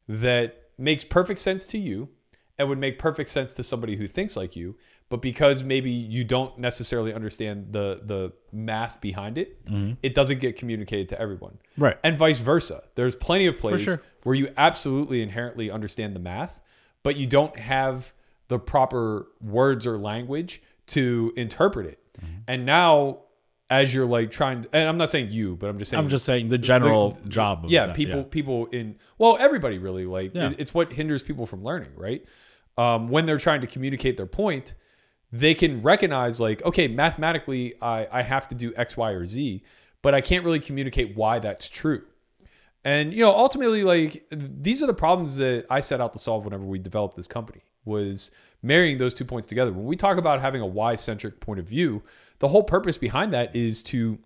[0.10, 2.10] that makes perfect sense to you
[2.58, 4.76] and would make perfect sense to somebody who thinks like you
[5.08, 9.94] but because maybe you don't necessarily understand the the math behind it mm-hmm.
[10.02, 11.60] it doesn't get communicated to everyone.
[11.78, 11.98] Right.
[12.04, 12.84] and vice versa.
[12.96, 14.02] There's plenty of plays sure.
[14.24, 16.60] where you absolutely inherently understand the math
[17.04, 18.12] but you don't have
[18.48, 22.00] the proper words or language to interpret it.
[22.18, 22.36] Mm-hmm.
[22.48, 23.20] And now
[23.70, 26.26] as you're like trying and i'm not saying you but i'm just saying I'm just
[26.26, 30.50] saying the general job of yeah that, people people in well everybody really like Yeah.
[30.52, 32.24] it- it's what hinders people from learning right
[32.78, 34.74] um, when they're trying to communicate their point
[35.32, 39.64] they can recognize like okay mathematically I, I have to do x y or z
[40.02, 42.04] but i can't really communicate why that's true
[42.86, 46.46] And you know, ultimately, like these are the problems that I set out to solve
[46.46, 48.32] whenever we developed this company was
[48.64, 49.72] marrying those two points together.
[49.74, 52.02] When we talk about having a why centric point of view,
[52.40, 54.20] the whole purpose behind that is to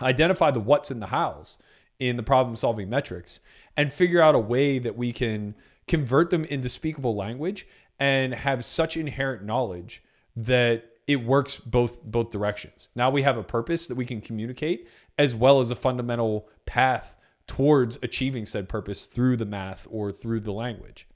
[0.00, 1.58] identify the what's and the hows
[1.98, 3.40] in the problem solving metrics
[3.76, 5.54] and figure out a way that we can
[5.86, 7.66] convert them into speakable language
[7.98, 10.02] and have such inherent knowledge
[10.34, 12.88] that it works both both directions.
[12.94, 17.16] Now we have a purpose that we can communicate as well as a fundamental path
[17.46, 21.06] towards achieving said purpose through the math or through the language.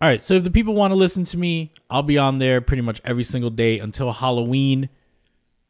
[0.00, 0.22] All right.
[0.22, 3.00] So if the people want to listen to me, I'll be on there pretty much
[3.04, 4.88] every single day until Halloween.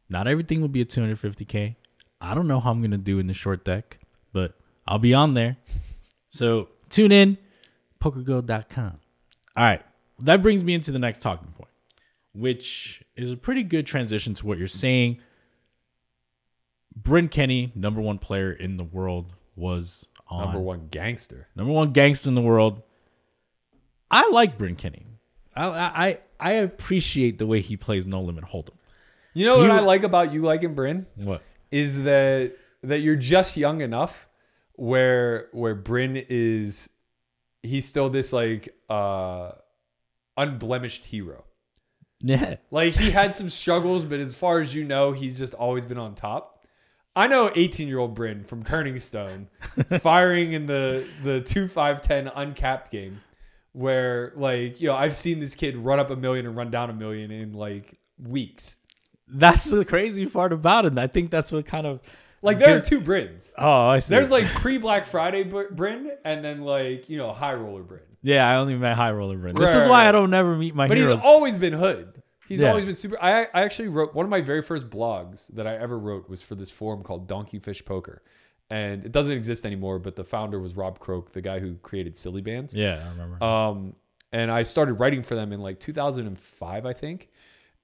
[0.09, 1.77] Not everything will be a 250K.
[2.21, 3.99] I don't know how I'm going to do in the short deck,
[4.33, 4.55] but
[4.87, 5.57] I'll be on there.
[6.31, 7.38] So tune in,
[8.01, 8.99] pokergo.com.
[9.57, 9.83] All right.
[10.21, 11.71] That brings me into the next talking point,
[12.35, 15.18] which is a pretty good transition to what you're saying.
[16.97, 21.47] Bryn Kenny, number one player in the world, was on Number one gangster.
[21.55, 22.83] number one gangster in the world.
[24.11, 25.07] I like Bryn Kenny.
[25.55, 28.75] I I I appreciate the way he plays No Limit Hold'em.
[29.35, 31.07] You know what I like about you liking Bryn?
[31.17, 31.43] What?
[31.71, 34.29] is that that you're just young enough
[34.75, 36.88] where where Bryn is
[37.62, 39.53] he's still this like uh
[40.37, 41.45] unblemished hero.
[42.21, 42.57] Yeah.
[42.71, 45.99] Like he had some struggles, but as far as you know, he's just always been
[45.99, 46.64] on top.
[47.14, 49.49] I know 18 year old Bryn from Turning Stone
[50.01, 53.21] firing in the the two five ten uncapped game
[53.73, 56.91] where like you know I've seen this kid run up a million and run down
[56.91, 58.77] a million in like weeks.
[59.31, 60.88] That's the crazy part about it.
[60.88, 62.01] And I think that's what kind of
[62.43, 63.53] Like there are two Bryns.
[63.59, 64.11] Oh, I see.
[64.14, 68.01] There's like pre Black Friday Br- Bryn and then like, you know, high roller Bryn.
[68.23, 69.37] yeah, I only met High Roller.
[69.53, 71.19] This Right, is why I don't never meet my But heroes.
[71.19, 72.23] he's always been hood.
[72.49, 72.71] He's Yeah.
[72.71, 73.17] always been super.
[73.23, 76.41] I, I actually wrote one of my very first blogs that I ever wrote was
[76.43, 78.23] for this forum called Donkey Fish Poker.
[78.71, 82.17] And it doesn't exist anymore, but the founder was Rob Croak, the guy who created
[82.17, 82.73] Silly Bandz.
[82.75, 83.45] yeah, I remember.
[83.45, 83.95] Um,
[84.33, 87.31] and I started writing for them in like 2005, I think.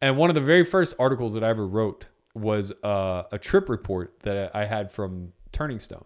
[0.05, 3.71] And one of the very first articles that I ever wrote was uh, a trip
[3.71, 6.05] report that I had from Turning Stone.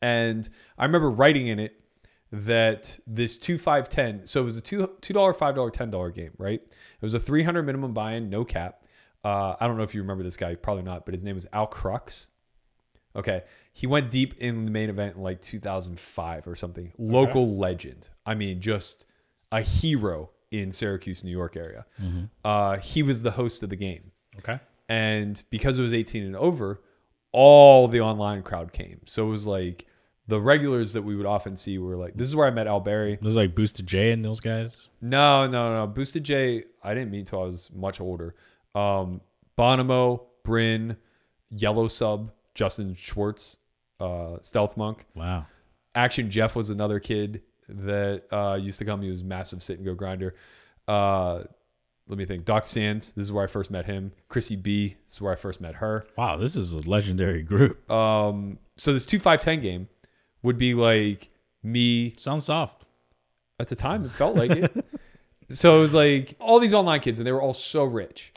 [0.00, 1.80] And I remember writing in it
[2.30, 4.28] that this two five ten.
[4.28, 6.60] So it was a two two dollar, five dollar, ten dollar game, right?
[6.62, 8.84] It was a three hundred minimum buy-in, no cap.
[9.24, 11.48] Uh, I don't know if you remember this guy, probably not, but his name was
[11.52, 12.28] Al Crux.
[13.16, 13.42] Okay,
[13.72, 16.92] he went deep in the main event in like 2005 or something.
[16.96, 18.08] Local legend.
[18.24, 19.04] I mean, just
[19.50, 21.86] a hero in Syracuse, New York area.
[22.44, 24.10] Uh, he was the host of the game.
[24.38, 24.58] okay.
[24.88, 26.80] And because it was 18 and over,
[27.32, 29.00] all the online crowd came.
[29.06, 29.86] So it was like
[30.26, 32.80] the regulars that we would often see were like, this is where I met Al
[32.80, 33.12] Berry.
[33.12, 34.88] It was like Boosted J and those guys.
[35.00, 35.86] No, no, no.
[35.86, 38.34] Boosted J, I didn't meet till I was much older.
[38.74, 39.20] Um,
[39.56, 40.96] Bonomo, Bryn,
[41.50, 43.58] Yellow Sub, Justin Schwartz,
[44.00, 45.06] uh, Stealth Monk.
[45.14, 45.46] Wow.
[45.94, 47.42] Action Jeff was another kid
[47.84, 49.02] that uh, used to come.
[49.02, 50.34] He was massive sit and go grinder.
[50.88, 51.44] Uh,
[52.08, 52.44] let me think.
[52.44, 53.12] Doc Sands.
[53.12, 54.12] This is where I first met him.
[54.28, 54.96] Chrissy B.
[55.06, 56.04] This is where I first met her.
[56.16, 57.88] Wow, this is a legendary group.
[57.90, 59.88] Um, so this two five ten game
[60.42, 61.28] would be like
[61.62, 62.84] me Sounds soft.
[63.58, 64.04] at the time.
[64.04, 64.84] It felt like it.
[65.50, 68.32] so it was like all these online kids, and they were all so rich,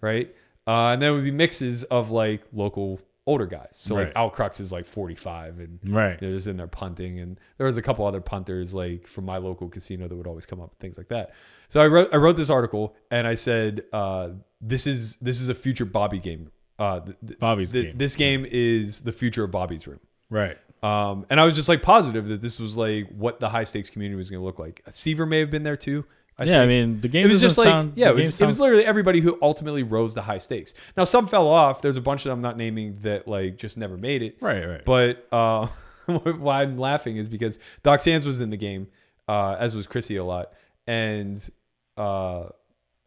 [0.00, 0.34] right?
[0.68, 3.68] Uh, and then it would be mixes of like local older guys.
[3.72, 4.16] So like Right.
[4.16, 6.18] Al Crux is like forty five, and Right.
[6.18, 7.18] they're just in there punting.
[7.18, 10.46] And there was a couple other punters like from my local casino that would always
[10.46, 11.32] come up and things like that.
[11.68, 14.28] So I wrote I wrote this article and I said uh,
[14.60, 16.50] this is this is a future Bobby game.
[16.78, 17.98] Uh, th- Bobby's th- game.
[17.98, 20.00] This game is the future of Bobby's room.
[20.30, 20.56] Right.
[20.82, 23.88] Um, and I was just like positive that this was like what the high stakes
[23.90, 24.82] community was going to look like.
[24.90, 26.04] Seiver may have been there too.
[26.38, 28.44] I yeah, I mean the game it was just like sound, yeah, it was, game
[28.44, 30.74] it was literally everybody who ultimately rose the high stakes.
[30.96, 31.80] Now some fell off.
[31.80, 34.36] There's a bunch that I'm not naming that like just never made it.
[34.40, 34.84] right, right.
[34.84, 35.66] But uh,
[36.06, 38.88] why I'm laughing is because Doc Sands was in the game,
[39.28, 40.52] uh, as was Chrissy a lot,
[40.86, 41.48] and
[41.96, 42.46] uh,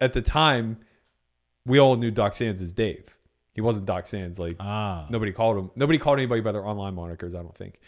[0.00, 0.78] at the time,
[1.64, 3.04] we all knew Doc Sands as Dave.
[3.54, 4.40] He wasn't Doc Sands.
[4.40, 5.70] Like ah, nobody called him.
[5.76, 7.36] Nobody called anybody by their online monikers.
[7.36, 7.78] I don't think.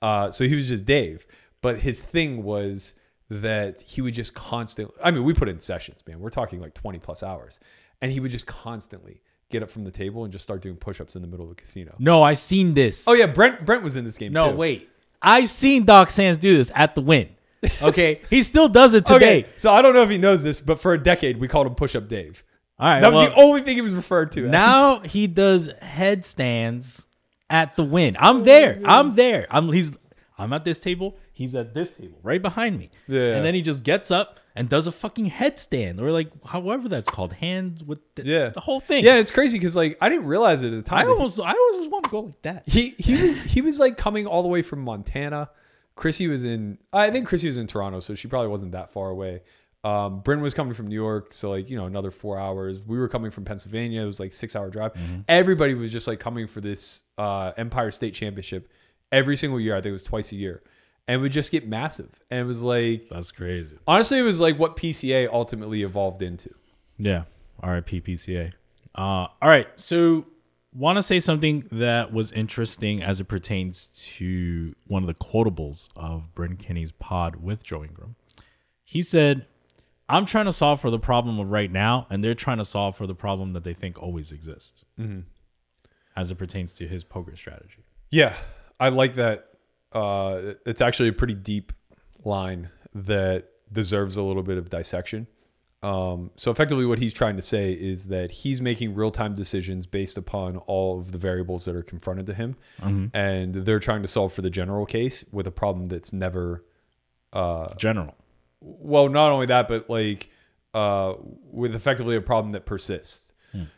[0.00, 1.26] Uh, so he was just Dave.
[1.60, 2.94] But his thing was
[3.40, 4.94] that he would just constantly.
[5.02, 6.20] I mean, we put in sessions, man.
[6.20, 7.58] We're talking like twenty plus hours,
[8.00, 11.14] and he would just constantly get up from the table and just start doing push-ups
[11.14, 11.94] in the middle of the casino.
[11.98, 13.06] no, I've seen this.
[13.08, 14.32] Oh yeah, Bryn Bryn was in this game.
[14.32, 14.56] No, too.
[14.56, 14.88] wait.
[15.20, 17.28] I've seen Doc Sands do this at the Wynn.
[17.80, 19.40] Okay, he still does it today.
[19.42, 21.68] Okay, so I don't know if he knows this, but for a decade we called
[21.68, 22.42] him Push Up Dave.
[22.78, 24.46] All right, That was well, the only thing he was referred to.
[24.46, 24.50] as.
[24.50, 27.06] now he does headstands
[27.48, 28.16] at the Wynn.
[28.18, 28.80] I'm there.
[28.84, 29.46] I'm there.
[29.48, 29.96] I'm he's
[30.36, 31.16] I'm at this table.
[31.34, 32.90] He's at this table right behind me.
[33.08, 33.34] Yeah.
[33.36, 37.08] And then he just gets up and does a fucking headstand or like however that's
[37.08, 38.48] called, hands with the, Yeah.
[38.50, 39.02] the whole thing.
[39.04, 41.06] Yeah, it's crazy because like I didn't realize it at the time.
[41.06, 42.64] I almost I always want to go like that.
[42.66, 45.48] he he was- he was like coming all the way from Montana.
[45.94, 49.08] Chrissy was in I think Chrissy was in Toronto, so she probably wasn't that far
[49.10, 49.40] away.
[49.84, 52.80] Um, Bryn was coming from New York, so like you know another four hours.
[52.80, 54.02] We were coming from Pennsylvania.
[54.02, 54.92] It was like six hour drive.
[55.28, 58.68] Everybody was just like coming for this uh, Empire State Championship
[59.10, 59.74] every single year.
[59.74, 60.62] I think it was twice a year,
[61.08, 62.10] and would just get massive.
[62.30, 63.76] And it was like That's crazy.
[63.86, 66.50] honestly, it was like what PCA ultimately evolved into.
[66.98, 67.24] Yeah.
[67.62, 68.52] RIP PCA.
[68.94, 69.68] Uh, all right.
[69.78, 70.26] So,
[70.74, 75.88] want to say something that was interesting as it pertains to one of the quotables
[75.96, 78.16] of Bryn Kenny's pod with Joe Ingram.
[78.84, 79.46] He said,
[80.08, 82.96] I'm trying to solve for the problem of right now, and they're trying to solve
[82.96, 84.84] for the problem that they think always exists
[86.16, 87.84] as it pertains to his poker strategy.
[88.10, 88.34] Yeah,
[88.80, 89.48] I like that.
[89.94, 91.72] Uh, it's actually a pretty deep
[92.24, 95.26] line that deserves a little bit of dissection.
[95.82, 99.84] Um, so effectively, what he's trying to say is that he's making real time decisions
[99.84, 102.56] based upon all of the variables that are confronted to him,
[103.12, 106.64] and they're trying to solve for the general case with a problem that's never
[107.76, 108.14] General.
[108.60, 110.30] well, not only that, but like
[110.72, 111.14] uh,
[111.50, 113.32] with effectively a problem that persists.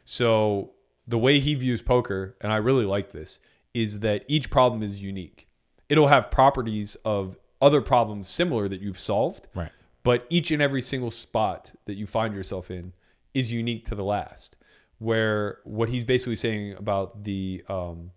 [0.05, 0.73] So
[1.09, 3.41] the way he views poker, and I really like this,
[3.73, 5.49] is that each problem is unique.
[5.95, 9.71] It'll have properties of other problems similar that you've solved, Right.
[10.03, 12.95] but each and every single spot that you find yourself in
[13.33, 14.57] is unique to the last.
[14.99, 18.11] Where what he's basically saying about the, um,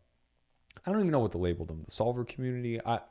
[0.86, 2.82] I don't even know what to label them, the solver community.
[2.84, 3.02] I,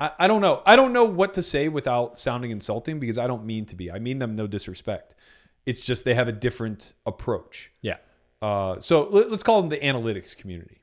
[0.00, 0.62] I, I don't know.
[0.64, 3.90] I don't know what to say without sounding insulting because I don't mean to be.
[3.90, 5.14] I mean them no disrespect.
[5.66, 7.72] It's just they have a different approach.
[7.82, 7.98] Yeah.
[8.40, 10.77] Uh, so let, us call them the analytics community.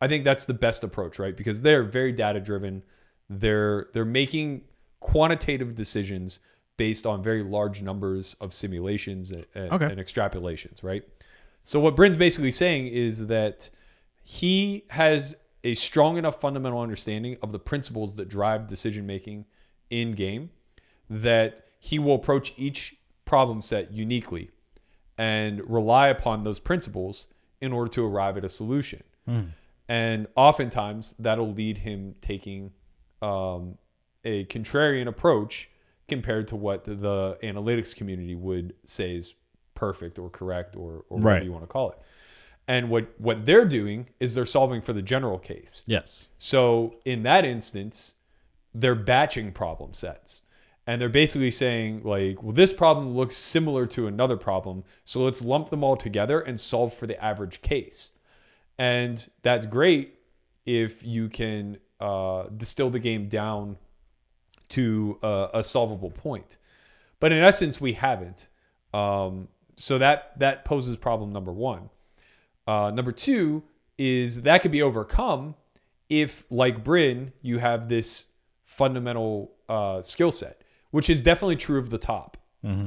[0.00, 1.36] I think that's the best approach, right?
[1.36, 2.82] Because they're very data driven.
[3.28, 4.62] They're they're making
[5.00, 6.40] quantitative decisions
[6.76, 9.86] based on very large numbers of simulations and, and- Okay.
[9.86, 11.02] and extrapolations, right?
[11.64, 13.70] So what Bryn's basically saying is that
[14.22, 15.34] he has
[15.64, 19.44] a strong enough fundamental understanding of the principles that drive decision making
[19.90, 20.50] in game
[21.10, 24.50] that he will approach each problem set uniquely
[25.16, 27.26] and rely upon those principles
[27.60, 29.02] in order to arrive at a solution.
[29.26, 29.40] Hmm.
[29.88, 32.72] And oftentimes that'll lead him taking
[33.22, 33.78] um,
[34.24, 35.70] a contrarian approach
[36.08, 39.34] compared to what the, the analytics community would say is
[39.74, 41.44] perfect or correct or, or whatever Right.
[41.44, 41.98] you want to call it.
[42.66, 45.82] And what, what they're doing is they're solving for the general case.
[45.86, 46.28] Yes.
[46.36, 48.14] So in that instance,
[48.74, 50.42] they're batching problem sets.
[50.86, 54.84] And they're basically saying, like, well, this problem looks similar to another problem.
[55.04, 58.12] So let's lump them all together and solve for the average case.
[58.78, 60.14] And that's great
[60.64, 63.76] if you can uh, distill the game down
[64.70, 66.56] to a, a solvable point.
[67.20, 68.48] But in essence, we haven't.
[68.94, 71.90] Um, so that that poses problem number one.
[72.66, 73.62] Uh, number two
[73.96, 75.54] is that could be overcome
[76.08, 78.26] if, like Bryn, you have this
[78.64, 82.36] fundamental uh, skill set, which is definitely true of the top,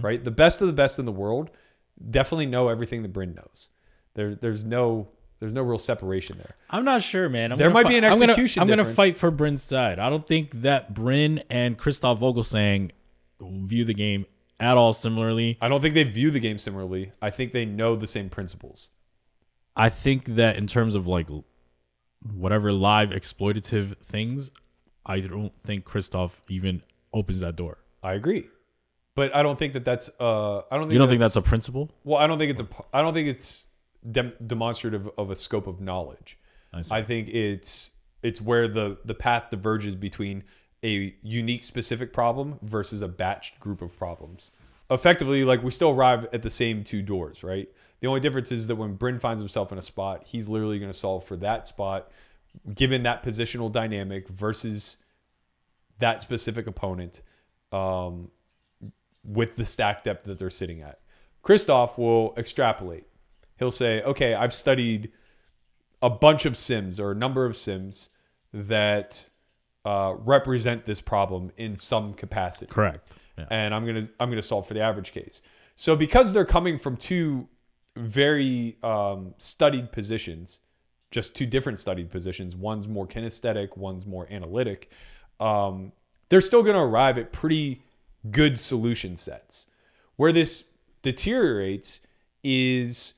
[0.01, 0.23] right?
[0.23, 1.49] The best of the best in the world
[2.09, 3.69] definitely know everything that Bryn knows.
[4.13, 5.09] There, there's no,
[5.41, 6.55] there's no real separation there.
[6.69, 7.51] I'm not sure, man.
[7.51, 9.97] I'm There might fi- be an execution I'm gonna, fight for Bryn's side.
[9.97, 12.91] I don't think that Bryn and Christoph Vogelsang
[13.41, 14.27] view the game
[14.59, 15.57] at all similarly.
[15.59, 17.11] I don't think they view the game similarly.
[17.23, 18.91] I think they know the same principles.
[19.75, 21.27] I think that in terms of like
[22.21, 24.51] whatever live exploitative things,
[25.07, 26.83] I don't think Christoph even
[27.15, 27.79] opens that door.
[28.03, 28.47] I agree,
[29.15, 30.11] but I don't think that that's.
[30.19, 31.89] Uh, I don't think You don't think that's a principle?
[32.03, 32.67] Well, I don't think it's a.
[32.93, 33.65] I don't think it's
[34.09, 36.37] dem- demonstrative of a scope of knowledge.
[36.73, 36.81] I.
[36.91, 37.91] I think it's
[38.23, 40.43] it's where the the path diverges between
[40.83, 44.51] a unique specific problem versus a batched group of problems.
[44.89, 47.69] Effectively, like we still arrive at the same two doors, right?
[47.99, 50.91] The only difference is that when Bryn finds himself in a spot, he's literally going
[50.91, 52.11] to solve for that spot,
[52.73, 54.97] given that positional dynamic versus
[55.99, 57.21] that specific opponent.
[57.71, 58.31] Um,
[59.23, 60.99] with the stack depth that they're sitting at.
[61.43, 63.05] Christoph will extrapolate.
[63.61, 65.11] He'll say, okay, I've studied
[66.01, 68.09] a bunch of sims or a number of sims
[68.51, 69.29] that
[69.85, 73.17] uh, represent this problem in some capacity Correct.
[73.37, 73.45] Yeah.
[73.51, 75.43] and I'm gonna I'm gonna solve for the average case.
[75.75, 77.47] So because they're coming from two
[77.95, 80.61] very um, studied positions,
[81.11, 82.55] just two different studied positions.
[82.55, 84.89] One's more kinesthetic, one's more analytic.
[85.39, 85.91] Um,
[86.29, 87.83] they're still gonna arrive at pretty
[88.31, 89.67] good solution sets.
[90.15, 90.63] Where this
[91.03, 91.99] deteriorates
[92.43, 93.13] is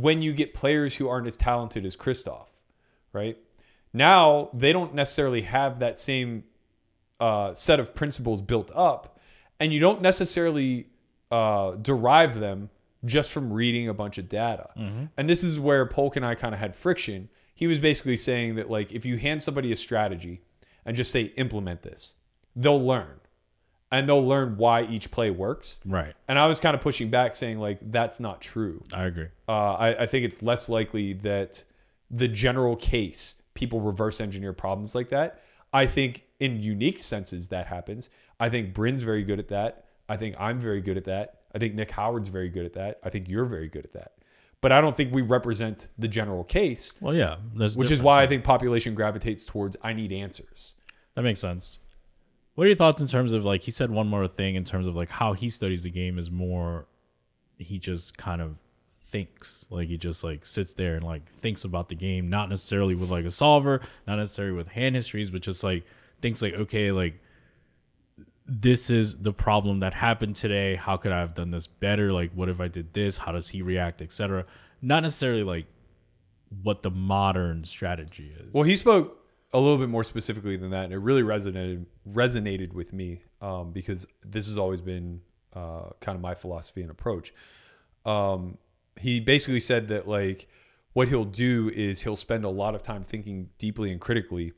[0.00, 2.50] when you get players who aren't as talented as Christoph,
[3.12, 3.36] right?
[3.92, 6.44] Now they don't necessarily have that same
[7.20, 9.18] uh, set of principles built up,
[9.58, 10.88] and you don't necessarily
[11.30, 12.70] uh, derive them
[13.04, 14.68] just from reading a bunch of data.
[15.16, 17.28] And this is where Polk and I kind of had friction.
[17.54, 20.42] He was basically saying that like if you hand somebody a strategy
[20.84, 22.16] and just say implement this,
[22.54, 23.20] they'll learn,
[23.90, 25.80] and they'll learn why each play works.
[25.84, 26.14] Right.
[26.28, 28.82] And I was kind of pushing back, saying like that's not true.
[28.92, 29.28] I agree.
[29.48, 31.64] Uh, I, I think it's less likely that
[32.10, 35.42] the general case people reverse engineer problems like that.
[35.72, 38.10] I think in unique senses that happens.
[38.38, 39.84] I think Bryn's very good at that.
[40.08, 41.40] I think I'm very good at that.
[41.54, 43.00] I think Nick Howard's very good at that.
[43.02, 44.12] I think you're very good at that.
[44.60, 47.36] But I don't think we represent the general case, Well, yeah.
[47.54, 50.72] Which is why I think population gravitates towards I need answers.
[51.14, 51.78] That makes sense.
[52.56, 54.86] What are your thoughts in terms of like he said one more thing in terms
[54.86, 56.86] of like how he studies the game is more
[57.58, 58.56] he just kind of
[58.90, 62.94] thinks like he just like sits there and like thinks about the game not necessarily
[62.94, 65.84] with like a solver not necessarily with hand histories but just like
[66.20, 67.20] thinks like okay like
[68.48, 70.76] this is the problem that happened today.
[70.76, 72.12] How could i have done this better?
[72.12, 73.16] Like what if i did this?
[73.16, 74.44] How does he react etc
[74.82, 75.66] not necessarily like
[76.62, 78.52] what the modern strategy is.
[78.52, 79.18] Well, he spoke
[79.52, 83.72] a little bit more specifically than that, and it really resonated resonated with me um,
[83.72, 85.20] because this has always been
[85.54, 87.32] uh, kind of my philosophy and approach.
[88.04, 88.58] Um,
[88.98, 90.48] he basically said that like
[90.92, 94.52] what he'll do is he'll spend a lot of time thinking deeply and critically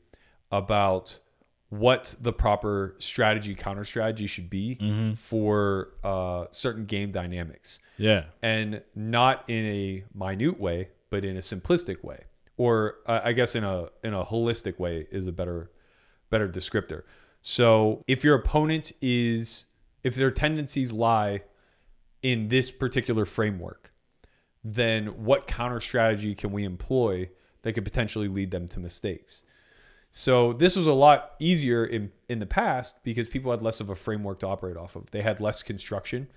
[0.51, 1.19] about
[1.69, 7.79] what the proper strategy counter strategy should be for uh, certain game dynamics.
[7.97, 8.25] Yeah.
[8.41, 12.23] And not in a minute way, but in a simplistic way,
[12.59, 15.71] or uh, I guess in a in a holistic way is a better
[16.29, 17.03] better descriptor.
[17.41, 19.65] So if your opponent is
[20.03, 21.43] if their tendencies lie
[22.21, 23.93] in this particular framework,
[24.61, 27.29] then what counter strategy can we employ
[27.61, 29.45] that could potentially lead them to mistakes?
[30.11, 33.89] So this was a lot easier in in the past because people had less of
[33.89, 35.09] a framework to operate off of.
[35.11, 36.27] They had less construction,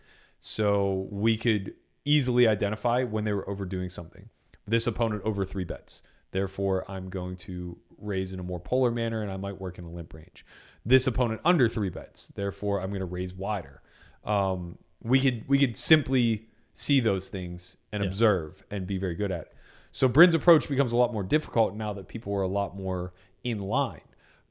[0.40, 4.28] so we could easily identify when they were overdoing something.
[4.66, 6.02] This opponent over three bets,
[6.33, 9.85] therefore I'm going to raise in a more polar manner, and I might work in
[9.85, 10.45] a limp range.
[10.85, 13.80] This opponent under three bets, therefore I'm going to raise wider.
[14.24, 18.09] Um, we could we could simply see those things and Yeah.
[18.09, 19.43] observe and be very good at.
[19.43, 19.53] it.
[19.93, 23.12] So Bryn's approach becomes a lot more difficult now that people are a lot more
[23.45, 24.01] in line.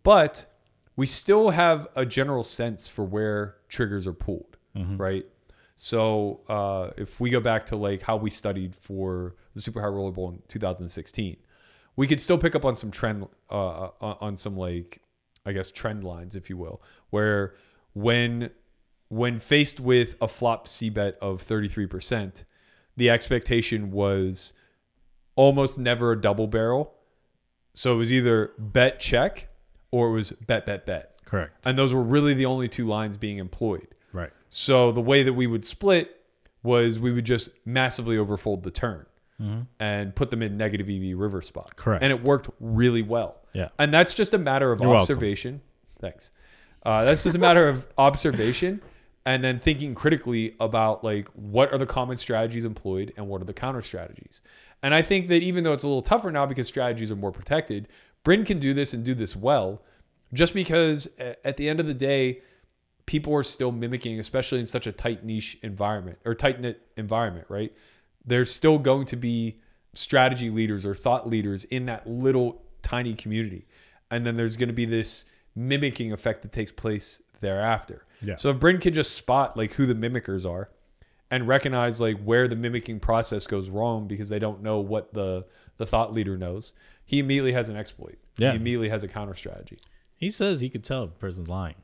[0.04, 0.46] But
[0.96, 5.26] we still have a general sense for where triggers are pulled, right?
[5.76, 9.88] So uh, if we go back to like how we studied for the Super High
[9.88, 11.38] Roller Bowl in 2016,
[11.96, 15.02] we could still pick up on some trend, uh, uh, on some like,
[15.46, 17.56] I guess trend lines, if you will, where
[17.94, 18.52] when
[19.10, 22.46] when faced with a flop C bet of 33%,
[22.96, 24.54] the expectation was
[25.36, 26.94] almost never a double barrel.
[27.74, 29.50] So it was either bet check
[29.92, 31.18] or it was bet, bet, bet.
[31.26, 33.88] correct And those were really the only two lines being employed.
[34.14, 36.16] right So the way that we would split
[36.64, 39.06] was we would just massively overfold the turn
[39.80, 41.74] and put them in negative EV river spots.
[41.74, 42.04] Correct.
[42.04, 43.38] And it worked really well.
[43.54, 43.70] Yeah.
[43.80, 45.02] And that's just a matter of You're welcome.
[45.02, 45.62] observation.
[46.00, 46.32] Thanks.
[46.84, 48.82] Uh, that's just a matter of observation
[49.26, 53.46] and then thinking critically about like what are the common strategies employed and what are
[53.46, 54.42] the counter strategies.
[54.82, 57.32] And I think that even though it's a little tougher now because strategies are more
[57.32, 57.88] protected,
[58.24, 59.84] Bryn can do this and do this well
[60.34, 62.42] just because at the end of the day,
[63.06, 67.46] people are still mimicking, especially in such a tight niche environment or tight knit environment,
[67.50, 67.74] right?
[68.26, 69.60] There's still going to be
[69.94, 73.66] strategy leaders or thought leaders in that little tiny community.
[74.10, 78.06] And then there's going to be this mimicking effect that takes place thereafter.
[78.22, 78.36] Yeah.
[78.36, 80.70] So if Bryn can just spot like who the mimickers are
[81.30, 85.46] and recognize like where the mimicking process goes wrong because they don't know what the
[85.78, 86.74] the thought leader knows,
[87.06, 88.20] he immediately has an exploit.
[88.38, 88.52] Yeah.
[88.52, 89.80] He immediately has a counter strategy.
[90.16, 91.76] he says he could tell if a person's lying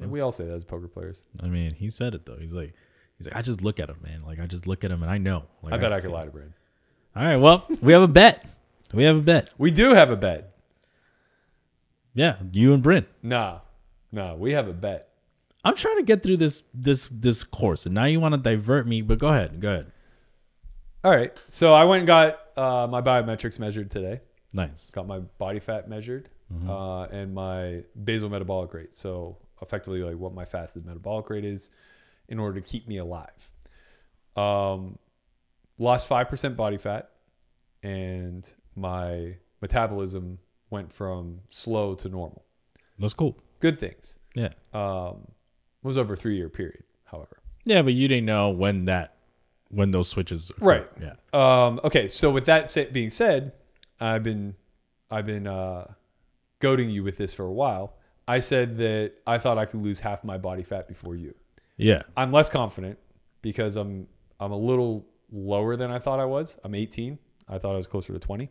[0.00, 1.24] And we all say that as poker players.
[1.42, 2.74] i mean he said it though he's like
[3.18, 5.10] he's like i just look at him man like i just look at him and
[5.10, 6.52] i know like, I bet I could feel- lie to Bryn.
[7.14, 8.44] all right well we have a bet
[8.92, 10.54] we have a bet We do have a bet.
[12.14, 13.06] yeah you and Bryn.
[13.22, 13.60] Nah,
[14.12, 15.08] nah, we have a bet.
[15.64, 18.86] i'm trying to get through this this this course and now you want to divert
[18.86, 19.92] me but go ahead go ahead
[21.04, 21.30] All right.
[21.48, 24.20] So I went and got uh, my biometrics measured today.
[24.52, 26.28] nice Got my body fat measured
[26.68, 28.94] uh, and my basal metabolic rate.
[28.94, 31.70] So effectively, like what my fasted metabolic rate is
[32.28, 33.50] in order to keep me alive.
[34.36, 34.98] Um,
[35.78, 37.10] lost five percent body fat,
[37.82, 40.38] and my metabolism
[40.70, 42.44] went from slow to normal.
[42.98, 44.18] that's cool Good things.
[44.34, 45.28] yeah Um,
[45.82, 47.38] it was over a three year period, however.
[47.64, 49.14] yeah but you didn't know when that
[49.68, 50.66] when those switches occurred.
[50.66, 50.88] Right.
[51.00, 53.52] yeah Um, okay, so with that being said,
[54.00, 54.54] I've been
[55.10, 55.92] I've been uh,
[56.60, 57.94] goading you with this for a while,
[58.28, 61.34] I said that I thought I could lose half my body fat before you.
[61.76, 62.02] Yeah.
[62.16, 62.98] I'm less confident
[63.42, 64.06] because I'm
[64.40, 66.58] I'm a little lower than I thought I was.
[66.64, 67.18] I'm 18.
[67.48, 68.48] I thought I was closer to 20.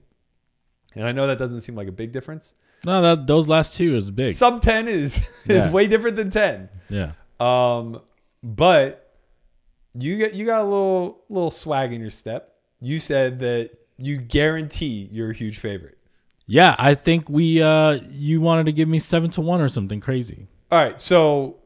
[0.95, 2.53] And I know that doesn't seem like a big difference.
[2.85, 4.33] No, that those last two is big.
[4.33, 5.71] Sub 10 is is Yeah.
[5.71, 6.69] way different than 10.
[6.89, 7.11] yeah.
[7.39, 8.01] Um,
[8.43, 9.01] but
[9.97, 12.53] you get you got a little little swag in your step.
[12.79, 15.97] You said that you guarantee you're a huge favorite.
[16.47, 19.99] Yeah, I think we uh you wanted to give me 7 to 1 or something
[19.99, 20.47] crazy.
[20.71, 21.57] All right, so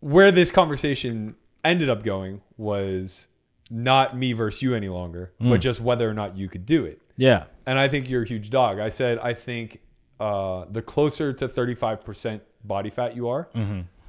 [0.00, 1.34] where this conversation
[1.64, 3.28] ended up going was
[3.70, 7.00] not me versus you any longer, but just whether or not you could do it.
[7.16, 7.44] Yeah.
[7.66, 8.78] And I think you're a huge dog.
[8.78, 9.80] I said I think
[10.20, 13.48] uh, the closer to 35% body fat you are,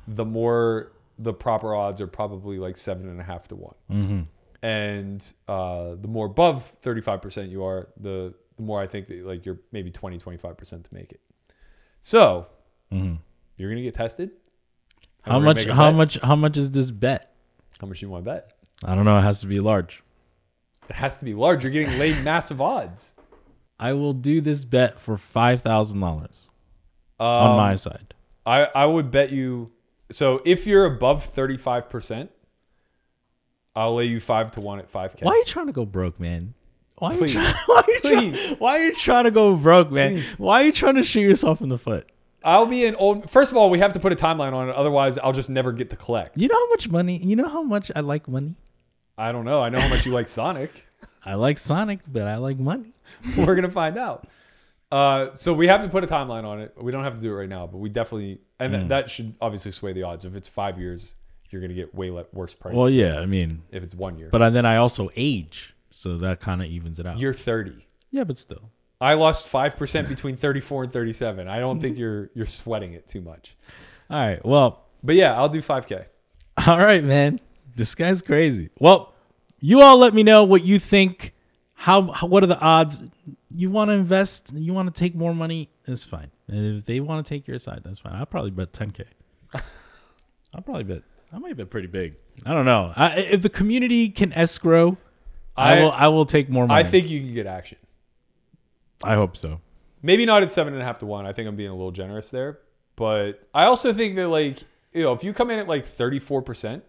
[0.08, 3.76] the more the proper odds are probably like seven and a half to one.
[4.62, 9.46] And uh, the more above 35% you are, the the more I think that like
[9.46, 11.22] you're maybe 20, 25% to make it.
[12.02, 12.48] So
[13.58, 14.32] you're gonna get tested.
[15.26, 15.96] And How much how bet.
[15.96, 17.34] much how much is this bet?
[17.80, 18.52] How much you want to bet?
[18.84, 20.02] I don't know, it has to be large.
[20.90, 21.64] It has to be large.
[21.64, 23.14] You're getting laid massive odds.
[23.80, 25.96] I will do this bet for $5,000
[27.20, 28.14] Um, on my side.
[28.46, 29.72] I, I would bet you.
[30.12, 32.30] So if you're above 35%,
[33.76, 35.22] I'll lay you five to one at 5K.
[35.24, 36.54] Why are you trying to go broke, man?
[36.98, 37.34] Why are you Please.
[37.34, 40.22] trying, why are you trying, why are you trying to go broke, man?
[40.38, 42.10] Why are you trying to shoot yourself in the foot?
[42.44, 43.30] I'll be an old.
[43.30, 44.76] First of all, we have to put a timeline on it.
[44.76, 46.38] Otherwise, I'll just never get to collect.
[46.38, 47.18] You know how much money?
[47.18, 48.56] You know how much I like money?
[49.18, 49.62] I don't know.
[49.62, 50.86] I know how much you like Sonic.
[51.26, 52.94] I like Sonic, but I like money.
[53.38, 54.28] We're going to find out.
[54.92, 56.74] Uh, so we have to put a timeline on it.
[56.82, 58.40] We don't have to do it right now, but we definitely.
[58.60, 60.26] And th- that should obviously sway the odds.
[60.26, 61.16] If it's five years,
[61.50, 62.74] you're going to get way le- worse price.
[62.74, 64.30] Well, yeah, I mean, if it's one year.
[64.32, 67.20] but then I also age, so that kind of evens it out.
[67.20, 67.86] you're 30.
[68.12, 68.72] yeah, but still.
[69.02, 71.48] I lost 5% between 34 and 37.
[71.48, 73.56] I don't think you're you're sweating it too much.
[74.10, 74.44] All right.
[74.46, 76.06] Well, But yeah, I'll do 5K.
[76.68, 77.40] all right, man.
[77.76, 78.70] This guy's crazy.
[78.80, 79.14] Well,
[79.62, 81.34] you all let me know what you think.
[81.76, 83.02] How, how what are the odds?
[83.50, 84.52] You want to invest?
[84.54, 85.70] You want to take more money?
[85.88, 86.30] It's fine.
[86.50, 88.14] If they want to take your side, that's fine.
[88.14, 89.06] I'll probably bet 10k.
[90.54, 91.04] I'll probably bet.
[91.32, 92.16] I might bet pretty big.
[92.46, 92.92] I don't know.
[92.96, 94.98] I, if the community can escrow,
[95.56, 95.92] I, I- will.
[95.92, 96.86] I will take more money.
[96.86, 97.78] I think you can get action.
[99.04, 99.62] I hope so.
[100.02, 101.26] Maybe not at seven and a half to one.
[101.26, 102.60] I think I'm being a little generous there.
[102.96, 106.82] But I also think that like, you know, if you come in at like 34%,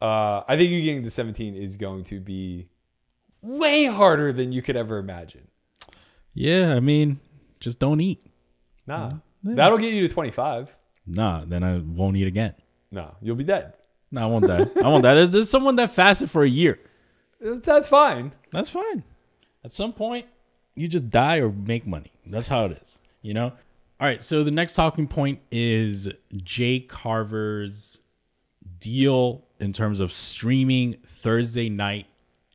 [0.00, 2.68] uh, I think you getting to 17 is going to be
[3.40, 5.48] way harder than you could ever imagine.
[6.34, 7.20] Yeah, I mean,
[7.60, 8.24] just don't eat.
[8.86, 9.12] Nah.
[9.42, 10.76] That'll get you to 25.
[11.06, 12.54] Nah, then I won't eat again.
[12.90, 13.74] No, you'll be dead.
[14.10, 14.66] No, I won't die.
[14.82, 15.14] I won't die.
[15.14, 16.78] There's, there's someone that fasted for a year.
[17.40, 18.32] That's fine.
[18.50, 19.02] That's fine.
[19.64, 20.26] At some point,
[20.74, 22.12] you just die or make money.
[22.26, 23.52] That's how it is, you know?
[24.00, 28.00] All right, so the next talking point is Jay Carver's
[28.80, 32.06] deal in terms of streaming Thursday night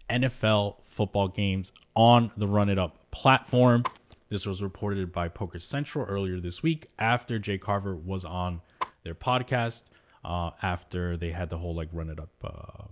[0.09, 3.83] NFL football games on the Run It Up platform.
[4.29, 8.61] This was reported by Poker Central earlier this week after Jay Carver was on
[9.03, 9.85] their podcast
[10.25, 12.89] uh, after they had the whole like Run It Up um,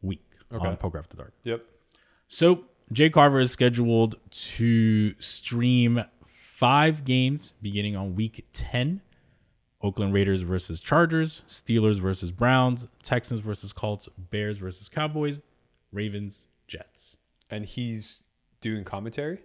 [0.00, 0.22] week
[0.52, 1.32] on Poker After Dark.
[1.42, 1.64] Yep.
[2.28, 9.02] So Jay Carver is scheduled to stream five games beginning on week 10.
[9.82, 15.38] Oakland Raiders versus Chargers, Steelers versus Browns, Texans versus Colts, Bears versus Cowboys,
[15.92, 17.16] Ravens, Jets.
[17.50, 18.24] And he's
[18.60, 19.40] doing commentary.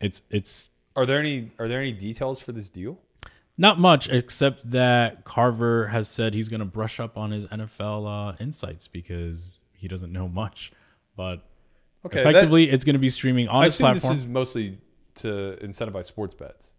[0.00, 2.98] It's it's Are there any are there any details for this deal?
[3.60, 8.30] not much except that Carver has said he's going to brush up on his NFL
[8.32, 10.70] uh, insights because he doesn't know much.
[11.18, 11.42] But
[12.06, 14.12] Okay, that- effectively, it's going to be streaming on I his assume platform.
[14.14, 14.78] this is mostly
[15.16, 16.72] to incentivize sports bets.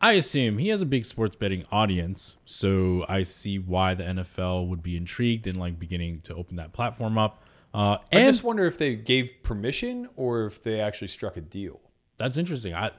[0.00, 4.68] I assume he has a big sports betting audience, so I see why the NFL
[4.68, 7.42] would be intrigued in like beginning to open that platform up.
[7.74, 11.80] Uh, I just wonder if they gave permission or if they actually struck a deal.
[12.18, 12.72] that's interesting.
[12.74, 12.90] I,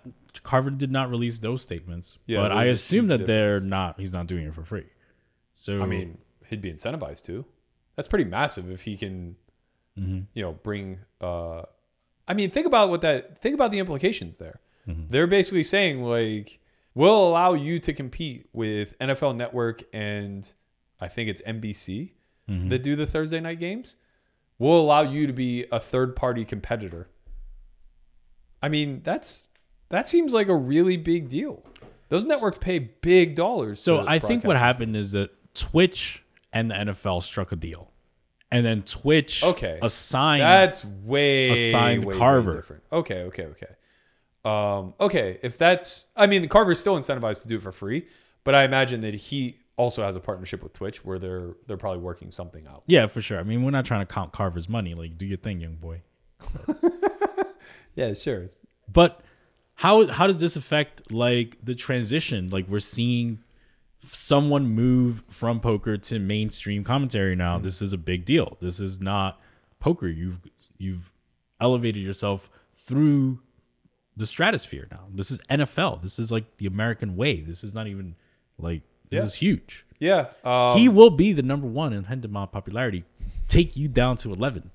[0.43, 3.99] Carver did not release those statements, Yeah, but I assume that they're not.
[3.99, 4.87] He's not doing it for free.
[5.55, 6.17] So I mean,
[6.47, 7.45] he'd be incentivized to.
[7.95, 9.35] That's pretty massive if he can,
[9.99, 10.21] Mm-hmm.
[10.33, 10.99] you know, bring.
[11.21, 11.63] Uh,
[12.27, 13.37] I mean, think about what that.
[13.39, 14.59] Think about the implications there.
[14.87, 15.03] Mm-hmm.
[15.09, 16.59] They're basically saying like,
[16.95, 20.51] we'll allow you to compete with NFL Network and
[20.99, 22.11] I think it's NBC
[22.49, 22.67] Mm-hmm.
[22.69, 23.95] that do the Thursday night games.
[24.59, 27.07] We'll allow you to be a third party competitor.
[28.61, 29.45] I mean, that's
[29.87, 31.63] that seems like a really big deal.
[32.09, 33.79] Those networks pay big dollars.
[33.79, 36.21] so I think what happened is that Twitch
[36.51, 37.91] and the NFL struck a deal,
[38.53, 39.79] and then Twitch Okay.
[39.81, 42.55] assigned That's way assigned way, way Carver.
[42.55, 42.83] different.
[42.91, 43.67] Okay, okay, okay.
[44.45, 48.07] Um, okay, if that's, I mean, Carver's still incentivized to do it for free,
[48.43, 51.99] but I imagine that he also has a partnership with Twitch where they're they're probably
[52.01, 52.83] working something out.
[52.85, 53.39] Yeah, for sure.
[53.39, 54.93] I mean, we're not trying to count Carver's money.
[54.93, 56.01] Like, do your thing, young boy.
[57.95, 58.47] Yeah, sure.
[58.91, 59.21] But
[59.75, 62.47] how how does this affect like the transition?
[62.47, 63.39] Like we're seeing
[64.11, 67.57] someone move from poker to mainstream commentary now.
[67.57, 68.57] This is a big deal.
[68.61, 69.39] This is not
[69.79, 70.07] poker.
[70.07, 70.39] You've
[70.77, 71.11] you've
[71.61, 73.39] elevated yourself through
[74.17, 75.05] the stratosphere now.
[75.13, 76.01] This is NFL.
[76.01, 77.41] This is like the American way.
[77.41, 78.15] This is not even
[78.57, 79.25] like this Yeah.
[79.25, 79.85] is huge.
[79.99, 83.05] Yeah, um, he will be the number one in Hendon Mob popularity.
[83.47, 84.71] Take you down to eleven.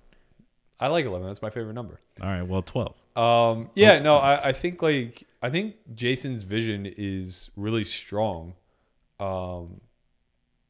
[0.80, 1.26] I like eleven.
[1.26, 2.00] That's my favorite number.
[2.22, 2.94] All right, well twelve.
[3.16, 8.54] Um, yeah, no, I, I think like I think Jason's vision is really strong.
[9.20, 9.80] Um,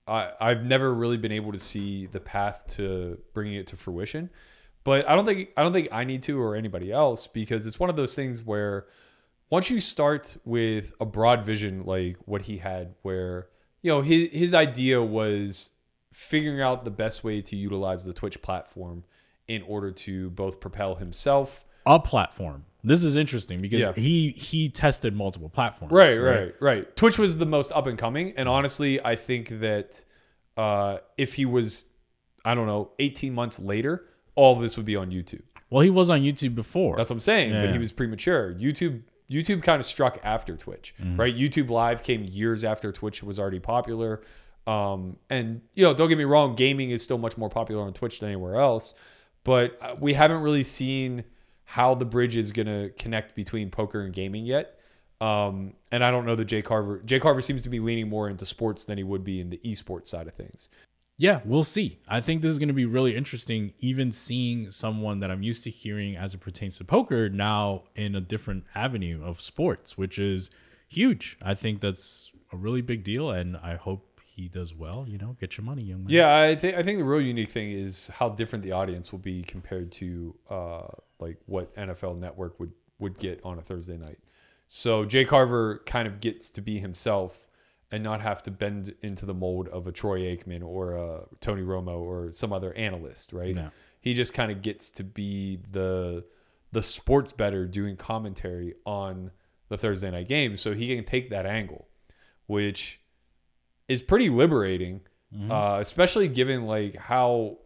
[0.06, 4.30] I I've never really been able to see the path to bringing it to fruition,
[4.84, 7.78] but I don't think I don't think I need to or anybody else because it's
[7.78, 8.86] one of those things where
[9.50, 13.48] once you start with a broad vision like what he had, where
[13.82, 15.70] you know his his idea was
[16.12, 19.04] figuring out the best way to utilize the Twitch platform
[19.46, 22.64] in order to both propel himself a platform.
[22.84, 23.92] This is interesting because Yeah.
[23.94, 25.92] he he tested multiple platforms.
[25.92, 26.96] Right, right, right.
[26.96, 30.04] Twitch was the most up and coming, and honestly, I think that
[30.56, 31.84] uh, if he was,
[32.44, 34.04] I don't know, eighteen months later,
[34.36, 35.42] all this would be on YouTube.
[35.70, 36.96] Well, he was on YouTube before.
[36.96, 37.52] That's what I'm saying.
[37.52, 38.54] But he was premature.
[38.54, 41.36] YouTube, YouTube kind of struck after Twitch, right?
[41.36, 44.22] YouTube Live came years after Twitch was already popular.
[44.66, 47.92] Um, and you know, don't get me wrong, gaming is still much more popular on
[47.92, 48.94] Twitch than anywhere else.
[49.44, 51.24] But uh, we haven't really seen
[51.70, 54.78] how the bridge is going to connect between poker and gaming yet.
[55.20, 57.02] Um, and I don't know that Jay Carver.
[57.04, 59.60] Jay Carver seems to be leaning more into sports than he would be in the
[59.62, 60.70] esports side of things.
[61.18, 61.98] yeah, we'll see.
[62.08, 63.74] I think this is going to be really interesting.
[63.80, 68.14] Even seeing someone that I'm used to hearing as it pertains to poker now in
[68.14, 70.48] a different avenue of sports, which is
[70.88, 71.36] huge.
[71.42, 75.04] I think that's a really big deal, and I hope he does well.
[75.06, 76.10] You know, get your money, young man.
[76.10, 79.18] Yeah, I think I think the real unique thing is how different the audience will
[79.18, 80.86] be compared to uh,
[81.20, 84.18] like what NFL Network would would get on a Thursday night.
[84.66, 87.48] So Jay Carver kind of gets to be himself
[87.90, 91.62] and not have to bend into the mold of a Troy Aikman or a Tony
[91.62, 93.54] Romo or some other analyst, right?
[93.54, 93.70] No.
[94.00, 96.24] He just kind of gets to be the
[96.70, 99.30] the sports better doing commentary on
[99.70, 101.88] the Thursday night game, so he can take that angle,
[102.46, 103.00] which
[103.86, 105.00] is pretty liberating,
[105.50, 107.58] uh, especially given like how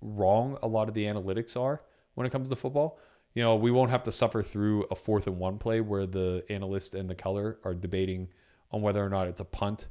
[0.00, 1.80] wrong a lot of the analytics are
[2.14, 2.98] when it comes to football.
[3.34, 6.44] You know, we won't have to suffer through a fourth and one play where the
[6.50, 8.28] analyst and the color are debating
[8.70, 9.88] on whether or not it's a punt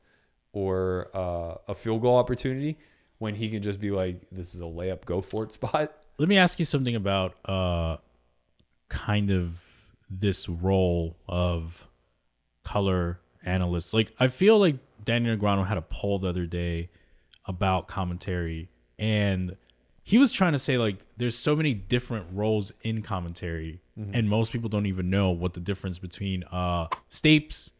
[0.53, 2.77] or uh, a field goal opportunity
[3.17, 5.93] when he can just be like, this is a layup, go for it spot.
[6.17, 7.97] Let me ask you something about uh,
[8.89, 9.63] kind of
[10.09, 11.87] this role of
[12.63, 13.93] color analysts.
[13.93, 16.89] Like, I feel like Daniel Grano had a poll the other day
[17.45, 18.69] about commentary,
[18.99, 19.55] and
[20.11, 23.79] he was trying to say like, there's so many different roles in commentary,
[24.13, 27.71] and most people don't even know what the difference between uh, Stapes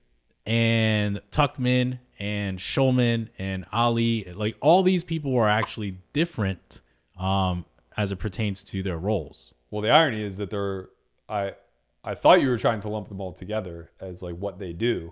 [0.45, 6.79] and Tuckman and Schulman and Ali, like all these people are actually different
[7.19, 7.65] um,
[7.97, 9.53] as it pertains to their roles.
[9.69, 10.87] Well, the irony is that they're
[11.27, 11.55] I
[12.01, 15.11] I thought you were trying to lump them all together as like what they do,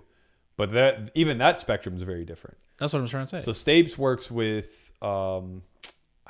[0.56, 2.56] but that even that spectrum is very different.
[2.78, 3.44] That's what I'm trying to say.
[3.44, 5.64] So Stapes works with um,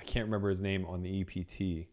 [0.00, 1.86] I can't remember his name on the EPT.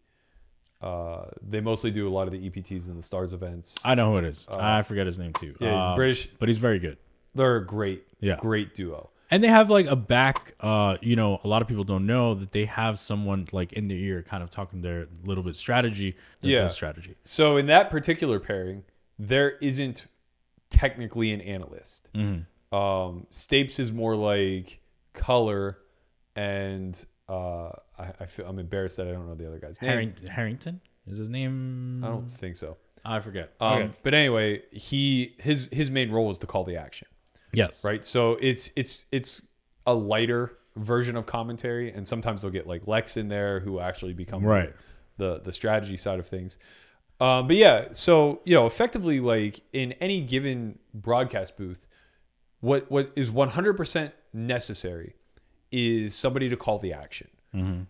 [0.81, 3.75] Uh, they mostly do a lot of the EPTs and the Stars events.
[3.83, 4.47] I know who it is.
[4.49, 5.55] I forget his name too.
[5.59, 6.29] Uh, yeah, he's Um, British.
[6.39, 6.97] but he's very good.
[7.35, 8.37] They're a great, Yeah.
[8.37, 9.09] great duo.
[9.29, 10.53] And they have like a back.
[10.59, 13.87] Uh, you know, a lot of people don't know that they have someone like in
[13.89, 16.15] their ear, kind of talking their little bit strategy.
[16.41, 16.67] Yeah.
[16.67, 17.15] strategy.
[17.25, 18.83] So in that particular pairing,
[19.19, 20.05] there isn't
[20.69, 22.09] technically an analyst.
[22.13, 22.75] Mm-hmm.
[22.75, 24.79] Um, Stapes is more like
[25.13, 25.77] color,
[26.35, 27.69] and uh,
[27.99, 29.89] I, I feel I'm embarrassed that I don't know the other guy's name.
[29.91, 32.03] Harring- Harrington is his name.
[32.03, 32.77] I don't think so.
[33.05, 33.53] I forget.
[33.59, 33.91] Um, okay.
[34.03, 37.07] But anyway, he his his main role is to call the action,
[37.53, 37.83] Yes.
[37.83, 38.03] right?
[38.05, 39.41] So it's it's it's
[39.85, 44.13] a lighter version of commentary, and sometimes they'll get like Lex in there who actually
[44.13, 44.73] become Right.
[45.17, 46.57] the the strategy side of things.
[47.19, 51.87] Um, but yeah, so you know, effectively, like in any given broadcast booth,
[52.59, 55.15] what what is 100% necessary
[55.71, 57.27] is somebody to call the action.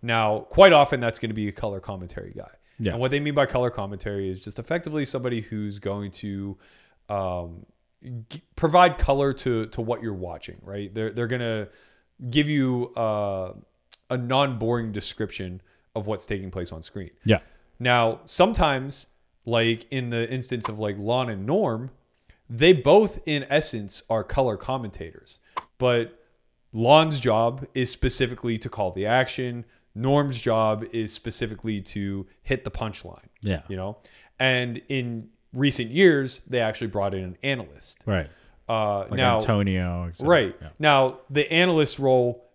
[0.02, 2.52] Now, quite often that's going to be a color commentary guy.
[2.80, 2.92] Yeah.
[2.92, 6.58] And what they mean by color commentary is just effectively somebody who's going to
[7.10, 7.66] um,
[8.30, 10.58] g- provide color to to what you're watching.
[10.62, 10.94] Right?
[10.94, 11.70] They're they're going to
[12.30, 13.54] give you uh,
[14.10, 15.62] a non boring description
[15.96, 17.10] of what's taking place on screen.
[17.26, 17.40] Yeah.
[17.80, 19.08] Now, sometimes
[19.46, 21.92] like in the instance of like Lon and Norm,
[22.50, 25.40] they both in essence are color commentators.
[25.78, 26.24] But
[26.74, 29.66] Lon's job is specifically to call the action.
[29.96, 33.26] Norm's job is specifically to hit the punchline.
[33.42, 33.62] Yeah.
[33.68, 33.98] You know?
[34.40, 38.04] And in recent years, they actually brought in an analyst.
[38.06, 38.30] Right.
[38.70, 40.12] Uh, Like now, Antonio.
[40.20, 40.56] Right.
[40.62, 40.70] Yeah.
[40.78, 42.46] Now, the analyst role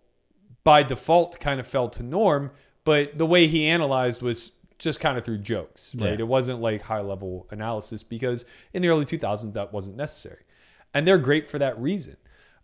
[0.62, 2.52] by default kind of fell to Norm,
[2.84, 6.10] but the way he analyzed was just kind of through jokes, right?
[6.12, 6.20] Yeah.
[6.20, 10.42] It wasn't like high level analysis because in the early 2000s, that wasn't necessary.
[10.92, 12.16] And they're great for that reason.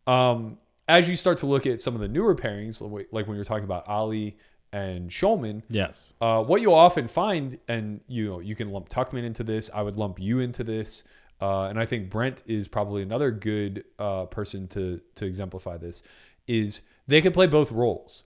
[0.07, 0.59] Um,
[0.89, 2.80] as you start to look at some of the newer pairings,
[3.12, 4.39] like when you're talking about Ali
[4.72, 6.12] and Schulman, Yes.
[6.20, 9.70] uh, what you'll often find, and you know, you can lump Tuckman into this.
[9.72, 11.05] I would lump you into this,
[11.41, 16.03] uh, and I think Brent is probably another good uh, person to to exemplify this.
[16.47, 18.24] Is they can play both roles.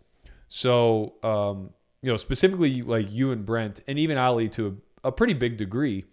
[0.49, 1.71] So um,
[2.03, 5.57] you know, specifically like you and Brent, and even Ali to a, a pretty big
[5.57, 6.05] degree,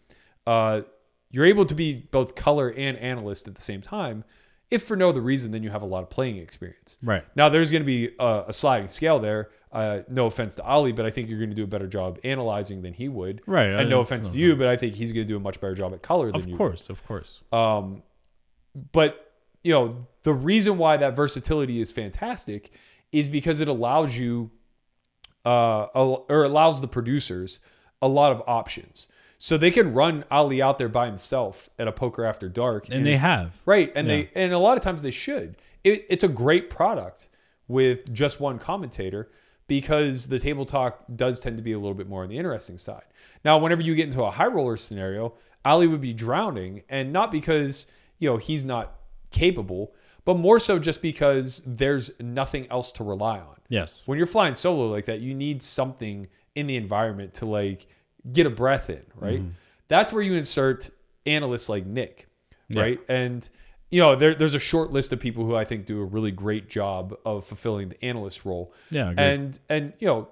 [0.48, 0.82] uh,
[1.32, 4.24] you're able to be both color and analyst at the same time.
[4.72, 6.98] If for no other reason than you have a lot of playing experience.
[7.02, 7.24] Right.
[7.36, 9.50] Now, there's going to be a, a sliding scale there.
[9.72, 12.20] Uh, no offense to Ali, but I think you're going to do a better job
[12.24, 13.42] analyzing than he would.
[13.46, 15.60] Right, And no offense to you, but I think he's going to do a much
[15.62, 16.54] better job at color than Of you.
[16.54, 16.90] Of course.
[16.90, 17.42] Of course.
[17.52, 18.04] Um,
[18.92, 19.32] but
[19.64, 22.72] you know, the reason why that versatility is fantastic
[23.12, 24.52] is because it allows you,
[25.46, 27.60] uh, or allows the producers
[28.02, 29.08] a lot of options.
[29.42, 33.06] So they can run Ali out there by himself at a poker after dark, And
[33.06, 33.54] they have.
[33.66, 34.16] Right, and Yeah.
[34.16, 35.56] they and a lot of times they should.
[35.84, 37.30] It, it's a great product
[37.68, 39.30] with just one commentator
[39.68, 42.78] because the table talk does tend to be a little bit more on the interesting
[42.78, 43.04] side.
[43.46, 45.34] Now, whenever you get into a high roller scenario,
[45.64, 47.86] Ali would be drowning, and not because
[48.18, 48.96] you know he's not
[49.32, 49.94] capable,
[50.26, 53.56] but more so just because there's nothing else to rely on.
[53.70, 54.04] Yes.
[54.06, 57.88] When you're flying solo like that, you need something in the environment to like
[58.32, 59.42] get a breath in, right?
[59.88, 60.90] That's where you insert
[61.26, 62.28] analysts like Nick,
[62.68, 62.82] Yeah.
[62.82, 63.00] right?
[63.10, 63.48] And
[63.92, 66.32] you know, there, there's a short list of people who I think do a really
[66.32, 68.72] great job of fulfilling the analyst role.
[68.92, 69.12] Yeah.
[69.18, 70.28] And and you know,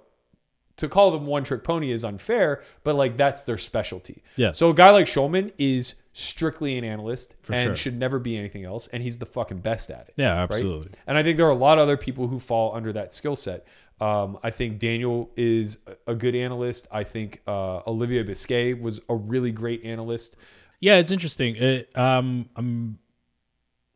[0.77, 4.23] to call them one trick pony is unfair, but like that's their specialty.
[4.35, 4.51] Yeah.
[4.51, 7.75] So a guy like Schulman is strictly an analyst and sure.
[7.75, 10.13] should never be anything else, and he's the fucking best at it.
[10.17, 10.43] Yeah, right?
[10.43, 10.91] absolutely.
[11.07, 13.35] And I think there are a lot of other people who fall under that skill
[13.35, 13.65] set.
[13.99, 16.87] Um, I think Daniel is a- good analyst.
[16.91, 20.35] I think uh, Olivier Busquet was a really great analyst.
[20.79, 21.55] Yeah, it's interesting.
[21.55, 22.99] It, um, I'm,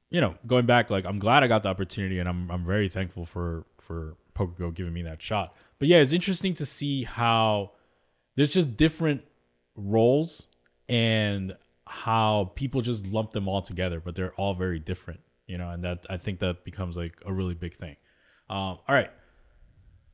[0.09, 2.89] you know, going back, like I'm glad I got the opportunity, and I'm I'm very
[2.89, 5.55] thankful for for PokerGo giving me that shot.
[5.77, 7.71] But yeah, it's interesting to see how
[8.35, 9.23] there's just different
[9.75, 10.47] roles
[10.89, 11.55] and
[11.87, 15.83] how people just lump them all together, but they're all very different, you know, and
[15.83, 17.95] that I think that becomes like a really big thing.
[18.49, 19.11] Um, all right,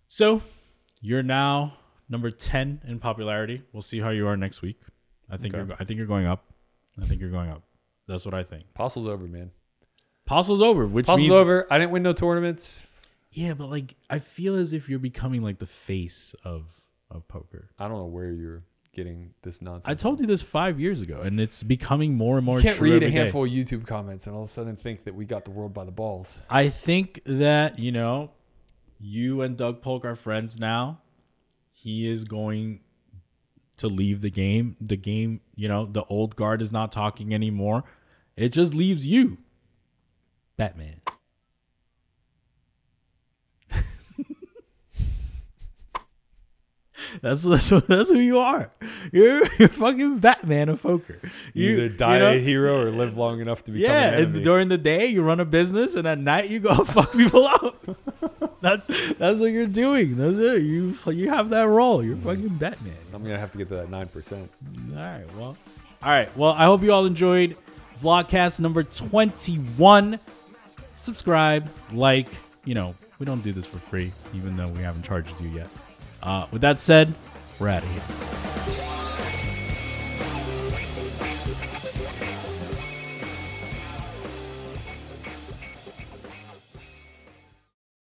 [0.07, 0.41] so
[1.01, 1.73] you're now
[2.09, 3.61] number ten in popularity.
[3.73, 4.79] We'll see how you are next week.
[5.29, 5.65] I think Okay.
[5.67, 6.45] you're I think you're going up.
[7.01, 7.63] I think you're going up.
[8.07, 8.63] That's what I think.
[8.73, 9.51] Apostle's over, man.
[10.25, 11.67] Apostle's over, which Apostle's means over.
[11.69, 12.85] I didn't win no tournaments.
[13.31, 16.65] yeah, but like I feel as if you're becoming like the face of
[17.11, 17.69] of poker.
[17.79, 19.85] I don't know where you're getting this nonsense.
[19.87, 22.79] I told you this five years ago, and it's becoming more and more you can't
[22.79, 23.15] read a every day.
[23.15, 25.73] handful of YouTube comments and all of a sudden think that we got the world
[25.73, 26.41] by the balls.
[26.49, 28.31] I think that you know,
[28.99, 30.99] you and Doug Polk are friends now.
[31.73, 32.81] He is going
[33.77, 34.75] to leave the game.
[34.81, 37.83] The game, you know, the old guard is not talking anymore.
[38.35, 39.37] It just leaves you,
[40.57, 41.01] Batman.
[47.21, 48.71] That's that's, that's who you are.
[49.11, 51.19] You're you're fucking Batman of poker.
[51.53, 52.33] You either die you know?
[52.33, 55.21] a hero or live long enough to become Yeah, an and during the day you
[55.21, 57.97] run a business, and at night you go fuck people up.
[58.67, 60.17] That's that's what you're doing.
[60.17, 60.63] That's it.
[60.63, 62.03] You you have that role.
[62.03, 62.93] You're fucking Batman.
[63.13, 64.49] I'm gonna have to get to that nine percent.
[64.91, 65.25] All right.
[65.35, 65.57] Well.
[66.03, 66.35] All right.
[66.37, 67.55] Well, I hope you all enjoyed
[68.01, 70.19] vlogcast number 21.
[70.99, 72.27] Subscribe, like.
[72.65, 75.69] You know, we don't do this for free, even though we haven't charged you yet.
[76.21, 77.13] Uh, with that said,
[77.59, 78.86] we're out of here.